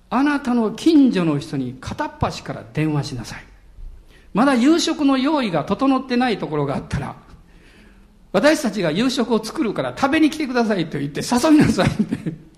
[0.10, 3.44] あなたの近所の人に片っ端から電話しなさい。
[4.34, 7.16] まだ夕食の用意が整ってないところがあったら、
[8.32, 12.51] 私たちが夕食を作るから食べに来てくださいと言って誘いなさいって。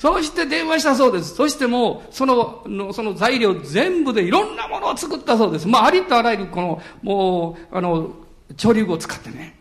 [0.00, 1.34] そして電話したそうです。
[1.34, 5.68] そしてもう、その、その材料全部でいろんなものを作ったそうです。
[5.68, 8.10] まあ、ありとあらゆるこの、もう、あの、
[8.56, 9.58] 調理具を使ってね。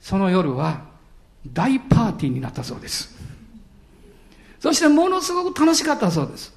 [0.00, 0.82] その夜は
[1.52, 3.16] 大パーティーになったそうです。
[4.58, 6.52] そしてものすごく楽しかったそうです。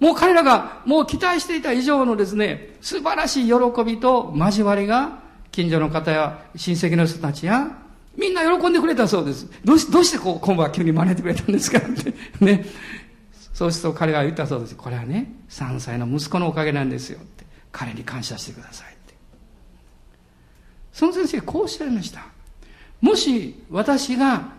[0.00, 5.20] もう彼らがもう期待していた以上のですね、素晴らしい喜びと交わりが
[5.52, 7.83] 近所の方や親戚の人たちや、
[8.16, 9.48] みんな喜んでくれたそうです。
[9.64, 12.14] どうしどうしてこう今晩急に招いてくれたんですかって。
[12.44, 12.64] ね。
[13.52, 14.76] そうすると彼が言ったそうです。
[14.76, 17.44] これはね、3歳の息子のおかげなんですよって。
[17.72, 19.14] 彼に感謝してくださいって。
[20.92, 22.26] その先生こうおっしゃいました。
[23.00, 24.52] もし私が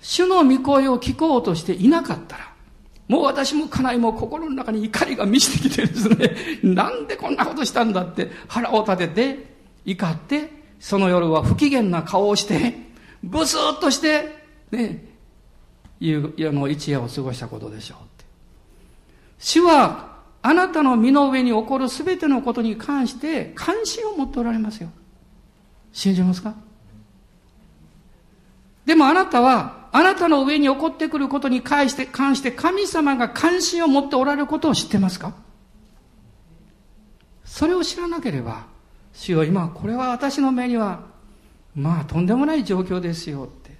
[0.00, 2.52] 主の御声を聞こうとしていなかったら、
[3.08, 9.38] もう私も家内も心の中に怒りが満ちてきてですね、なんでこんなことしたんだって腹を立てて
[9.84, 12.74] 怒って、その夜は不機嫌な顔をして、
[13.22, 15.04] ブスッとして、ね、
[16.00, 18.24] いうあの一夜を過ごしたことでしょうって。
[19.38, 24.88] 主は、あなたの身の上に起こるすべてのことに関して関心を持っておられますよ。
[25.92, 26.54] 信じますか？
[28.86, 35.34] でもあなたは、あなたの上に起こってくることに関して関して神様が関心を持っておられることを知ってますか？
[37.44, 38.66] それを知らなければ、
[39.12, 41.04] 主よ今これは私の目には
[41.74, 43.70] まあとんでもない状況ですよって。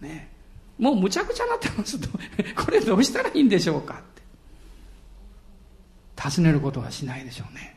[0.00, 0.30] ね。
[0.78, 2.08] もうむちゃくちゃになってますと
[2.64, 4.22] これどうしたらいいんでしょうかって。
[6.16, 7.76] 尋ねることはしないでしょうね。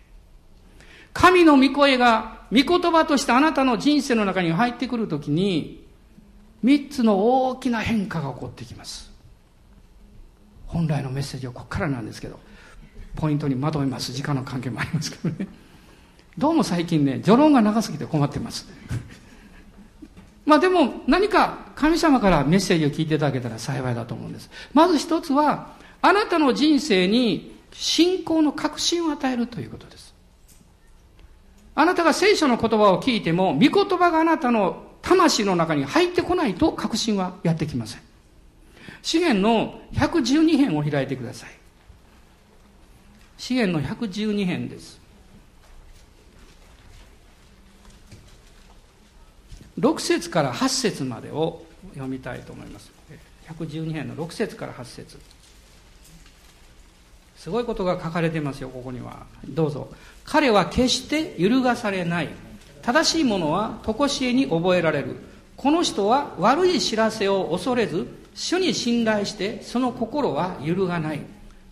[1.13, 5.85] 神の御声が御言葉としてあなたの人生の中に入ってくるときに
[6.61, 9.11] 三つの大きな変化が起こってきます。
[10.67, 12.39] 本来のメッセージはここからなんですけど
[13.15, 14.11] ポイントにまとめます。
[14.11, 15.47] 時間の関係もありますけどね。
[16.37, 18.67] どうも最近ね序論が長すぎて困ってます。
[20.45, 24.49] まあでも何か神様からメッセージを聞いていただけたら幸いだと思うんです。
[24.73, 30.13] まず一つはあなたの人生に信仰の確信を与えるということです。
[31.73, 38.01] あなたが聖書の言葉を聞いても御言葉があなたの魂の中に入ってこないと確信はやってきません。
[39.01, 41.49] 資源の112編を開いてください。
[43.37, 45.04] 資源の112編です。
[49.79, 51.63] 6節から8節までを
[51.93, 52.91] 読みたいと思います。
[53.47, 55.19] 112編の6節から8節。
[57.37, 59.25] すごいことが書かれていますよここには。
[59.47, 59.89] どうぞ。
[60.23, 62.29] 彼は決して揺るがされない。
[62.81, 65.17] 正しいものは常しえに覚えられる。
[65.57, 71.21] この人は悪い知らせを恐れず主に信頼してその心は揺るがない。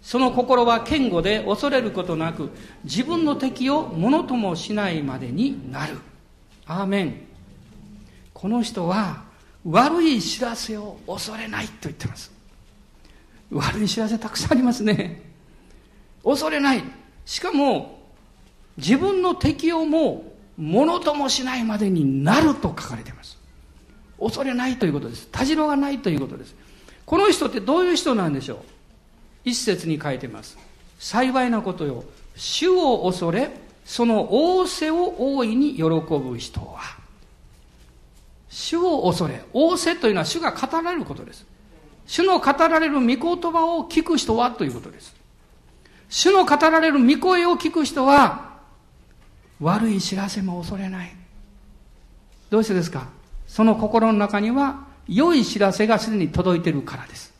[0.01, 2.49] その心は堅固で恐れることなく
[2.83, 5.97] 自分の敵をものともしないまでになる。
[6.65, 7.32] アーメン。
[8.43, 9.23] この人は
[9.65, 12.29] 悪い知らせを恐れないと言ってます。
[13.49, 15.21] 悪い知らせたくさんありますね。
[16.25, 16.83] 恐れない。
[17.23, 18.01] しかも
[18.75, 23.37] 自分の敵をもものともしないまでになると書かれています。
[24.19, 25.29] 恐れないということです。
[25.31, 26.53] たじろがないということです。
[27.05, 28.57] この人ってどういう人なんでしょう。
[29.45, 30.57] 一節に書いてます。
[30.99, 32.03] 幸いなことよ。
[32.35, 33.51] 主を恐れ
[33.85, 37.02] その仰せを大いに喜ぶ人は。
[38.53, 41.43] 主を恐れ、仰せというのは主が語られることです。
[42.05, 45.15] 主の語られる御言葉を聞く人はということです。
[46.07, 48.59] 主の語られる御声を聞く人は、
[49.59, 51.15] 悪い知らせも恐れない。
[52.51, 53.07] どうしてですか？
[53.47, 57.33] その心の中には、良い知らせがすでに届いているからです。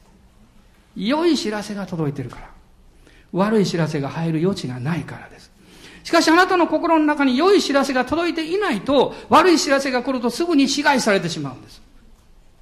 [0.95, 2.49] 良い知らせが届いているから。
[3.33, 5.51] 悪い知らせが入る余地がないからです。
[6.03, 11.81] しかしあなたの心の中に良い知らせが届いていないと、悪い知らせが来るとすぐに支配されてしまうんです。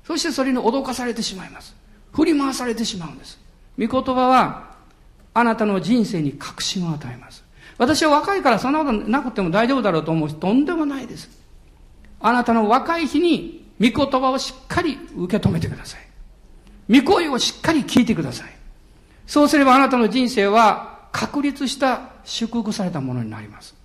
[0.06, 1.76] そしてそれに脅かされてしまいます。
[2.14, 3.40] 振り回されてしまうんです。
[3.80, 4.72] 御言葉は、
[5.34, 7.44] あなたの人生に確信を与えます。
[7.78, 11.30] 私は若いからそんなことなくても大丈夫だろうと思う人とんでもないです。
[12.20, 17.02] あなたの若い日に御言葉をしっかり受け止めてください。
[17.02, 18.52] 御声をしっかり聞いてください。
[19.26, 23.76] そうすればあなたの人生は確立した祝福されたものになります。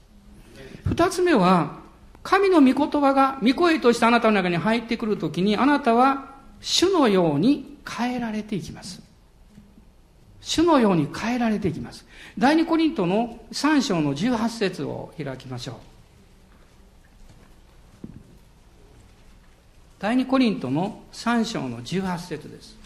[0.85, 1.81] 二つ目は、
[2.22, 9.03] 神の御言葉が御声としてあなたの中に入ってくるときに、あなたは主のように変えられていきます。
[10.41, 12.07] 主のように変えられていきます。
[12.39, 15.74] 第二コリントの3章の18節を開きましょう。
[19.99, 22.77] 第二コリントの3章の18節です。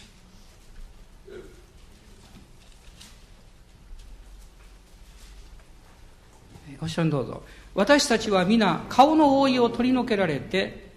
[6.81, 7.43] ご一緒にどうぞ。
[7.75, 10.89] 私たちは皆顔の覆いを取り除けられて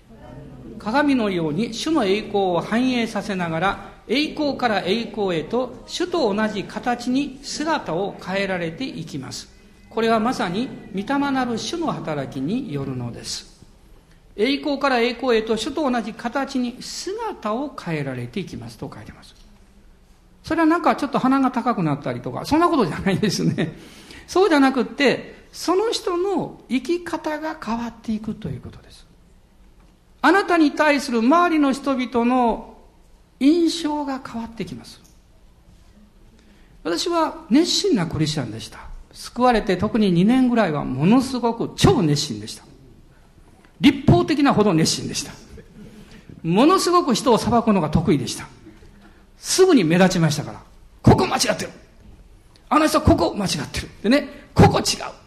[0.78, 9.52] 鏡のように主の栄光を反映させながら栄光から栄光へと主と同じ形に姿を変えられていきます。
[9.90, 13.62] これはまさに御霊なる主の働きによるのです。
[14.36, 18.78] 栄光から栄光へと主と同じ形に姿を変えられていきます。
[18.78, 19.34] と書いてます。
[20.42, 23.76] それはなんかちょっと鼻が高くなったりとかそんなことじゃないですね。
[24.26, 29.06] そうじゃなくってその人の生き方が変わっていくということです。
[30.20, 32.76] あなたに対する周りの人々の
[33.38, 35.00] 印象が変わってきます。
[36.82, 38.80] 私は熱心なクリスチャンでした。
[39.12, 42.64] 救われて特に2年ぐらいはものすごく超熱心でした。
[43.80, 45.32] 立法的なほど熱心でした。
[46.42, 48.48] ものすごく人を裁くのが得意でした。
[49.38, 50.60] すぐに目立ちましたから。
[51.00, 51.70] ここ間違ってる。
[52.68, 53.88] あの人ここ間違ってる。
[54.02, 55.23] でね、ここ違う。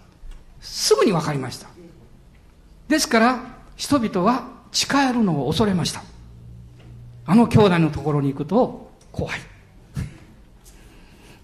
[0.61, 1.67] すぐに分かりました。
[2.87, 3.43] ですから
[3.75, 6.03] 人々は近寄るのを恐れました。
[7.25, 9.39] あの兄弟のところに行くと怖い。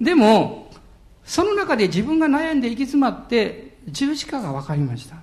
[0.02, 0.72] でも
[1.26, 5.18] その中で自分が悩んで行き詰まって十字架が分かりました。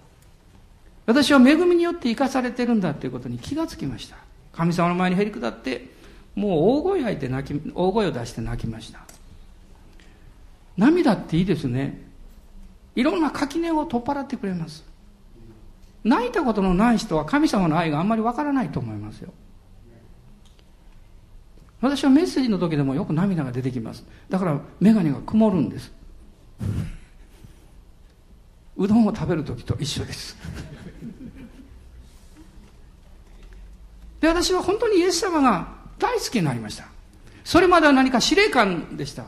[1.07, 4.17] 私は恵みによって生かされてるんだということに気がつきました。
[4.53, 5.89] 神様の前にへり下って
[6.35, 9.01] もう大声吐いて泣き大声を出して泣きました。
[10.77, 12.10] 涙っていいですね。
[12.95, 14.85] いろんな垣根を取っ払ってくれます
[16.05, 19.33] 泣いたことのない人は神様の愛があんまりわからないと思いますよ。
[21.81, 24.05] 私はメッセージの時でもよく涙が出てきます。
[24.29, 25.93] だから眼鏡が曇るんです。
[28.77, 30.37] うどんを食べる時と一緒です。
[34.21, 35.69] で、私は本当にイエス様が
[35.99, 36.87] 大好きになりました。
[37.45, 39.25] それまでは何か司令官でした。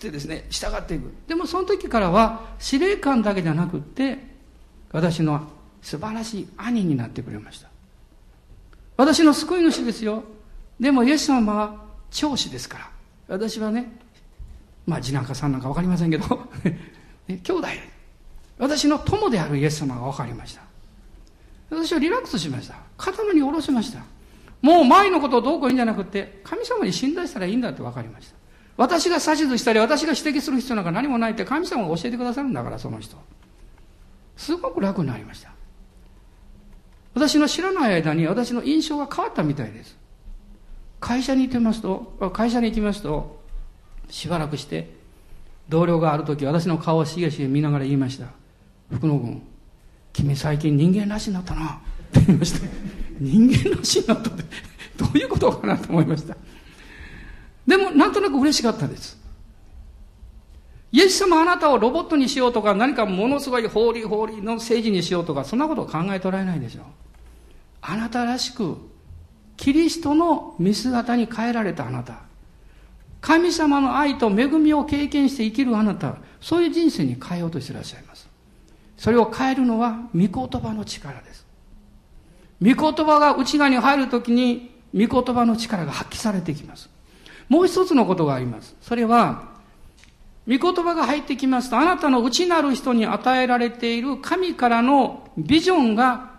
[0.00, 1.12] ってですね、従っていく。
[1.28, 4.18] でもその時からは司令官だけじゃなくって、
[4.92, 5.46] 私の
[5.82, 7.68] 素晴らしい兄になってくれました。
[8.96, 10.24] 私の救い主ですよ。
[10.80, 12.90] でもイエス様は長子ですから。
[13.28, 13.92] 私はね、
[14.86, 16.24] まあ次男か三男か分かりませんけど、
[17.28, 17.68] 兄弟。
[18.58, 20.62] 私の友であるイエス様が分かりました。
[21.70, 22.74] 私はリラックスしました。
[22.98, 24.00] 頭に下ろしました。
[24.60, 28.39] もう前のことをどうこういいんじゃなくて、神様に信頼したらいいんだって分かりました。
[28.80, 33.14] 私が指図したり、私が指摘する必要なんか何もないって神様が教えてくださるんだから、その人。
[34.38, 35.50] すごく楽になりました。
[37.12, 39.98] 私の知らない間に私の印象が変わったみたいです。
[40.98, 43.42] 会社に行ってますと、会社に行きますと、
[44.08, 44.88] しばらくして、
[45.68, 48.28] 同僚がある時、私の顔をしげしげ見ながら言いました。
[48.90, 49.42] 福野君、
[50.14, 51.66] 君最近人間らしになったな。
[51.66, 51.78] っ
[52.12, 52.66] て言いました。
[53.20, 54.42] 人間らしになったって、
[54.96, 56.34] どういうことかなと思いました。
[57.70, 59.16] でも、なんとなく嬉しかったです。
[60.90, 66.84] イエス様あなたをロボットにしようとか、何かものすごい法理法理の政治にしようとか、そんなことを考えとられないでしょう。
[67.80, 68.76] あなたらしく、
[69.56, 72.22] キリストの見姿に変えられたあなた。
[73.20, 76.16] 神様の愛と恵みを経験して生きるあなた。
[76.40, 78.28] そういう人生に変えようとしていらっしゃいます。
[78.96, 81.46] それを変えるのは、御言葉の力です。
[82.60, 86.89] 御言葉が内側に入るときに、御言葉の力が発揮されてきます。
[87.50, 88.76] もう一つのことがあります。
[88.80, 89.50] それは、
[90.48, 96.30] 御言葉が入ってきますと、あなたの内なる人に与えられている神からのビジョンが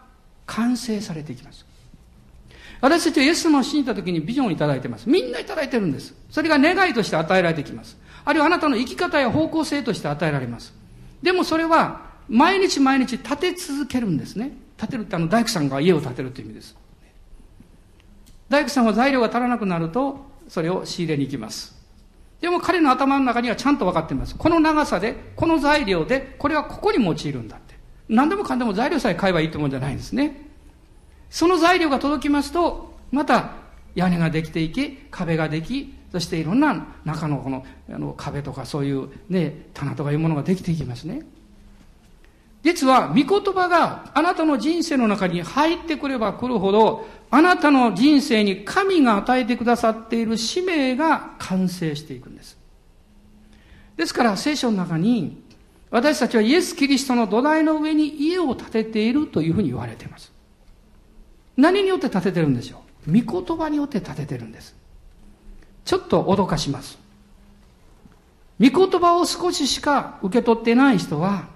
[0.47, 1.65] 完成されていきます。
[2.79, 5.07] 私たちはイエス様を信じた時にビジョンをいただいています。
[5.07, 6.15] みんないただいてるんです。
[6.31, 7.97] それが願いとして与えられてきます。
[8.23, 10.73] あるいはあなたの生き方や方向性として与えられます。
[11.21, 14.53] でもそれは毎日毎日立て続けるんですね。
[14.77, 16.75] 建てるってあの大工さんが家を建てるという意味です。
[18.49, 21.73] 大工さんは材料が足らなくなると、それを仕入れに行きます。
[22.41, 24.35] でも彼の頭の中にはちゃんと分かっています。
[24.35, 27.75] この長さで、この材料で、これはここに用いるんだって。
[28.09, 30.49] 何でもかんでも材料さえ買えばいいってもんじゃないんですね。
[31.29, 33.53] その材料が届きますと、また
[33.95, 41.21] 屋根ができていき、壁ができ、そしていろんな中のこのあの壁とかそういうね、棚とかいうものができていきますね。
[42.61, 52.57] 実は、御言葉があなたの人生の中に入ってくれば来るほど、あなたの人生に神が与えてくださっている使命が完成していくんです。
[53.95, 55.41] ですから、聖書の中に、
[55.89, 60.31] 私たちはイエス・キリストの土台の上に家を建てているというふうに言われています。
[61.55, 63.21] 何によって建ててるんでしょう？
[63.21, 64.75] 御言葉によって建ててるんです。
[65.85, 66.97] ちょっと脅かします。
[68.59, 71.47] 御言葉を少ししか受け取ってない人は、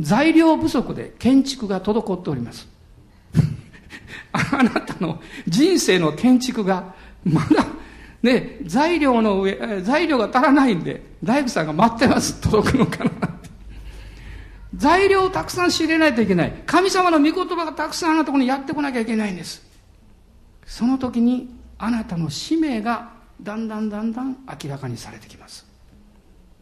[0.00, 2.68] 材料不足で建築が滞っております。
[4.34, 7.66] あなたの人生の建築がまだ
[8.22, 12.40] ね、材料の上、材料が足らないんで、大工さんが待ってます。
[12.40, 13.10] 届くのかな
[14.74, 16.52] 材料をたくさん仕入れないといけない。
[16.66, 19.62] 神様の御言葉がたくさんあなたこにやってこなきゃいけないんです。
[20.64, 23.10] その時にあなたの使命が
[23.42, 25.66] だんだんだんだん明らかにされてきます。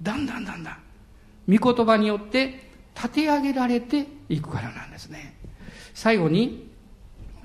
[0.02, 1.56] だんだんだんだん。
[1.56, 5.36] 御言葉によって立て上げられていくからなんですね。
[5.94, 6.71] 最後に、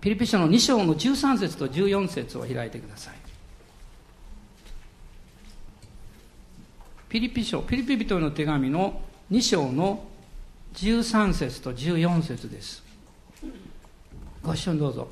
[0.02, 3.16] ピリピ書の2章の13節と14節を開いてください。
[7.10, 10.04] ピリピ書、ピリピ人の手紙の2章の
[10.76, 12.84] 13節と14節です。
[14.44, 15.08] ご一緒にどうぞ。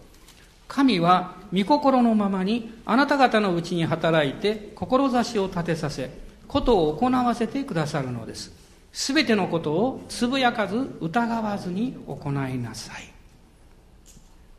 [0.68, 6.12] 神は御心のままにあなた方のうちに働いて志を立てさせ、
[6.48, 8.52] ことを行わせてくださるのです。
[8.92, 13.15] すべてのことをつぶやかず疑わずに行いなさい。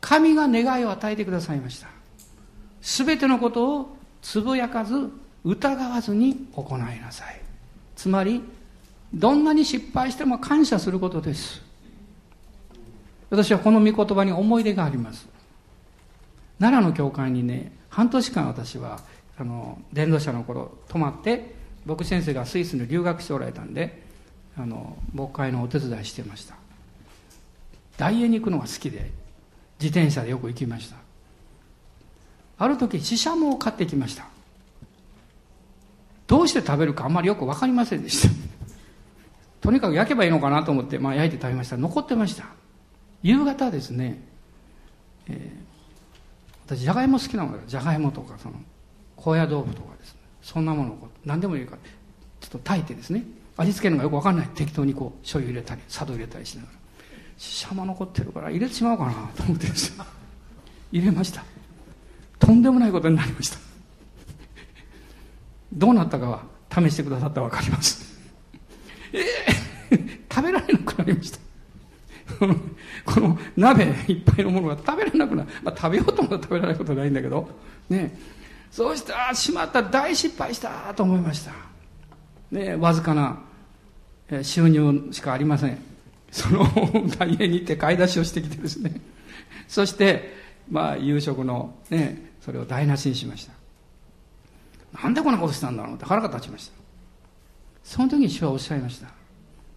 [0.00, 1.88] 神が願いを与えてくださいました。
[2.80, 5.10] すべてのことをつぶやかず
[5.44, 7.40] 疑わずに行いなさい。
[7.94, 8.42] つまり、
[9.14, 11.62] どんなに失敗しても感謝することです。
[13.30, 15.26] 私はこの御言葉に思い出があります。
[16.58, 19.00] 奈良の教会にね、半年間私は、
[19.38, 24.06] あの、伝道者の頃泊まって、僕先生がスイスに留学しておられたんで、
[24.58, 26.56] あの牧会のお手伝いしてました
[27.98, 29.10] 大英に行くのが好きで
[29.80, 30.96] 自転車でよく行きました。
[32.58, 34.26] ある時シシャモを買ってきました。
[36.26, 38.34] どうして食べるかあんまりよく分かりませんでした。
[39.60, 41.76] とにかく焼けばいいのかなと思って、まあ、焼いて食べました。
[41.76, 42.46] 残ってました。
[43.22, 44.22] 夕方ですね、
[45.28, 48.54] えー、私じゃがいも好きなのでじゃがいもとかその
[49.16, 50.20] 高野豆腐とかですね。
[50.42, 51.78] そんなものを何でもいいから
[52.40, 53.24] ちょっと炊いてですね。
[53.56, 54.48] 味付けるのがよく分かんない。
[54.48, 56.78] 適当にこう醤油入れたり砂糖入れたりしながら。
[57.38, 59.66] シャマ残ってるから入れてしまおうかなと思って。
[59.66, 59.92] です
[60.92, 61.44] 入れました。
[62.38, 63.58] とんでもないことになりました。
[65.72, 68.18] どうなったかは試してくださったら分かります。
[69.12, 69.20] え
[69.90, 71.38] えー、食べられなくなりました。
[73.04, 77.48] この鍋いっぱいのものが食べられなくなる、まあ、食べようと思ったら食べられないことないんだけど。
[77.88, 78.18] ね。
[78.70, 79.82] そうしてああしまった。
[79.82, 81.52] 大失敗したと思いました。
[82.50, 83.40] ねわずかな
[84.42, 85.95] 収入しかありません。
[86.30, 86.66] その
[87.26, 89.00] 家に行って買い出しをしてきてですね。
[89.68, 90.34] そして
[90.70, 93.52] まあ夕食のねそれを台無しにしました。
[95.02, 96.72] なんでこんなことしたんだろうって腹が立ちました。
[97.84, 99.08] その時に主はおっしゃいました。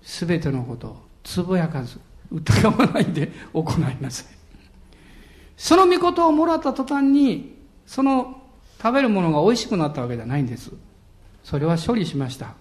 [0.02, 2.00] 全てのことをつぶやかず
[2.32, 4.26] 疑わないで 行いなさい。
[5.58, 8.42] その御事をもらった途端にその
[8.82, 10.72] 食べるものが美味しくなったわけじゃないんです。
[11.44, 12.54] それは処理しました。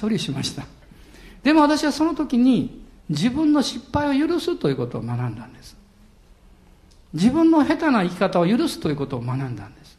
[0.00, 0.64] 処理しました。
[1.44, 5.76] でも私はその時に自分の失敗を許すということを学んだんです。
[7.12, 9.96] 自分の下手な生き方を許すということを学んだんです。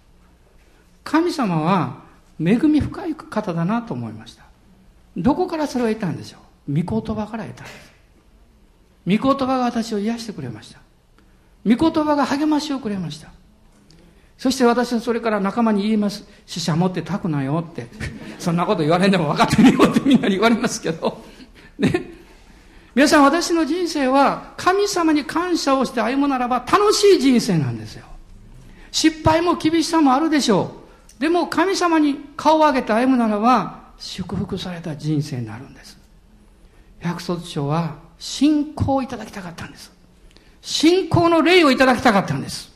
[1.03, 2.03] 神様は
[2.39, 4.43] 恵み深い方だなと思いました。
[5.15, 6.83] どこからそれを得たんでしょう？
[6.83, 7.93] 御言葉から得たんです。
[9.07, 10.79] 御言葉が私を癒してくれました。
[11.63, 13.29] 御言葉が励ましをくれました。
[14.37, 16.27] そして私はそれから仲間に言います。
[16.47, 17.87] 死者持ってたくなよって。
[18.39, 21.23] そんなこと言われんでも分かってるようってみんなに言われますけど。
[21.80, 22.11] ね。
[22.95, 28.05] 皆さん私の人生は神様に感謝をして歩むならば楽しい人生なんですよ。
[28.91, 30.71] 失敗も厳しさもあるでしょ
[31.17, 31.21] う。
[31.21, 35.97] でも神様に顔を上げて歩むならば祝福された人生になるんです。
[37.01, 39.91] 約束書は信仰をいただきたかったんです。
[40.61, 42.71] 信仰の霊をいただきたかったんです。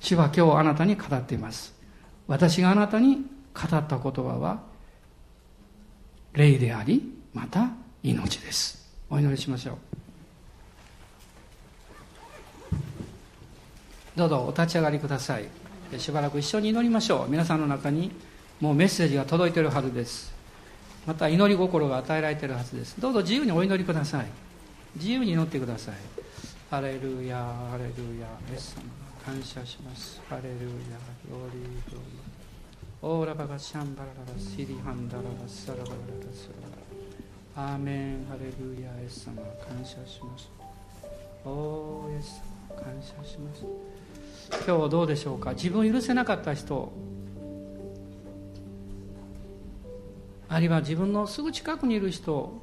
[0.00, 1.74] 主は今日あなたに語っています。
[2.26, 4.62] 私があなたに語った言葉は、
[6.32, 7.70] 霊であり、また
[8.02, 8.82] 命です。
[9.10, 9.76] お祈りしましょう。
[14.16, 15.48] どうぞお立ち上がりください。
[15.98, 17.30] しばらく一緒に祈りましょう。
[17.30, 18.10] 皆さんの中に
[18.60, 20.32] もうメッセージが届いているはずです。
[21.06, 23.00] また祈り心が与えられているはずです。
[23.00, 24.26] どうぞ自由にお祈りください。
[24.96, 25.94] 自由に祈ってください。
[26.70, 29.02] ハレルヤ、ハレルヤ、イエス様。
[29.24, 30.56] 感謝しますハレルヤ
[31.30, 32.18] ロリーロリ
[33.02, 35.94] オーラバガシャンバラララシリハンダララサラバララ
[36.34, 36.91] サラ
[37.54, 40.50] アーメンハレルヤエス様感謝します。
[41.44, 42.40] おーイエス
[42.70, 43.66] 様感謝します。
[44.66, 45.52] 今日どうでしょうか？
[45.52, 46.90] 自分を許せなかった人。
[50.48, 52.58] あるいは自分のすぐ近くにいる人。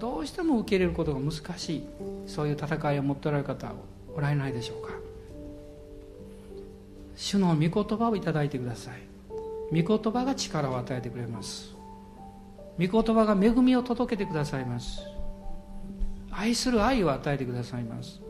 [0.00, 1.86] どうしても受け入れることが難しい。
[2.26, 3.72] そういう戦いを持っておられる方
[4.16, 4.92] おられないでしょうか？
[7.14, 9.02] 主の御言葉をいただいてください。
[9.82, 11.71] 御言葉が力を与えてくれます。
[12.78, 15.02] 御言葉が恵みを届けてくださいます。
[16.30, 18.20] 愛する愛を与えてくださいます。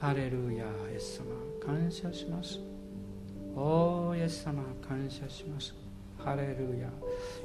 [0.00, 1.24] ハレルヤイエス様
[1.64, 2.58] 感謝します。
[3.54, 5.74] おーイエス様感謝します。
[6.18, 6.88] ハレルヤ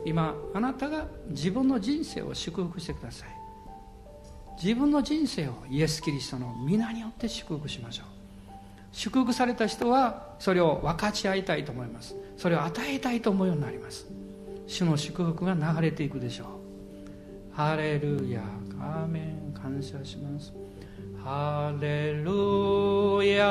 [0.05, 3.29] 今あなたが自分の人生を祝福してください。
[4.61, 8.05] 自分の人生をイエス・キリストの皆によって祝福しましょう。
[8.91, 12.15] 祝福された人はそれを分かち合いたいと思います。
[12.37, 14.07] それを与えたいと思うようになります。
[14.67, 16.47] 主の祝福が流れていくでしょう。
[17.55, 18.41] ハレルヤ。
[18.79, 19.45] アーメン。
[19.53, 20.53] 感謝します。
[21.23, 23.47] ハレルヤ。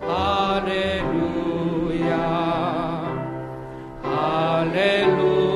[0.00, 2.16] ハレルヤ。
[4.02, 5.55] ハレル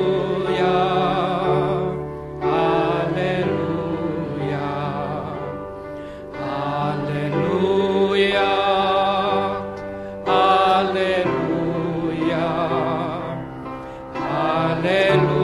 [14.83, 15.40] Alleluia.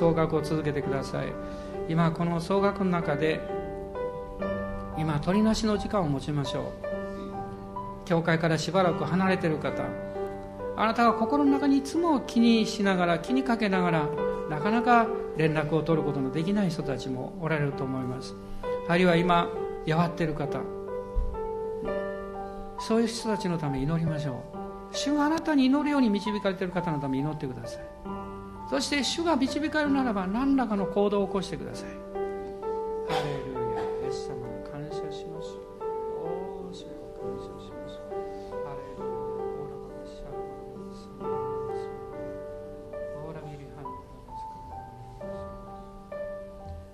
[0.00, 1.26] 総額を続けてください。
[1.86, 3.38] 今この総額の中で
[4.96, 8.06] 今取りなしの時間を持ちましょう。
[8.06, 9.84] 教会からしばらく離れてる方
[10.76, 14.08] あなたが心の中にいつも気にしながら気にかけながら
[14.48, 18.34] なかなか連絡を取ることのできない人たちもおられると思います。
[18.88, 19.50] あるいは今
[19.84, 20.60] 弱ってる方
[22.78, 24.96] そういう人たちのため祈りましょう。
[24.96, 28.19] 主があなたに祈るように導かれている方のために祈ってください。
[28.70, 31.88] そして主が導かれるならば何らかの行動を起こしてください。
[31.90, 31.94] ハ
[33.24, 33.82] レルヤ。
[34.06, 35.58] イエス様に感謝します。
[36.22, 36.88] おー主よ
[37.20, 37.98] 感謝します。
[37.98, 39.10] ハレルヤ。
[39.10, 40.38] オーラバシャラバ
[40.86, 41.82] ラス
[43.26, 43.90] オーラミリハンド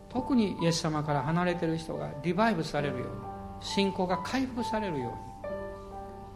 [0.08, 3.12] 特にイエス様から離れている人がリバイブされるように
[3.60, 5.18] 信仰が回復されるように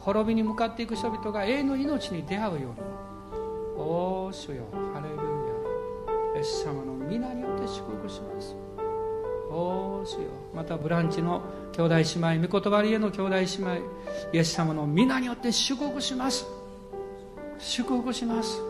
[0.00, 3.09] 滅びに向かっていく人々が永遠の命に出会うように
[3.80, 4.64] おー主よ。
[4.92, 5.22] ハレルヤ。
[6.36, 8.54] イエス様の皆によって祝福します。
[9.50, 10.28] おー主よ。
[10.54, 13.76] またブランチの兄弟姉妹御言葉りへの兄弟姉妹
[14.32, 16.44] イエス様の皆によって祝福します。
[17.58, 18.60] 祝福します。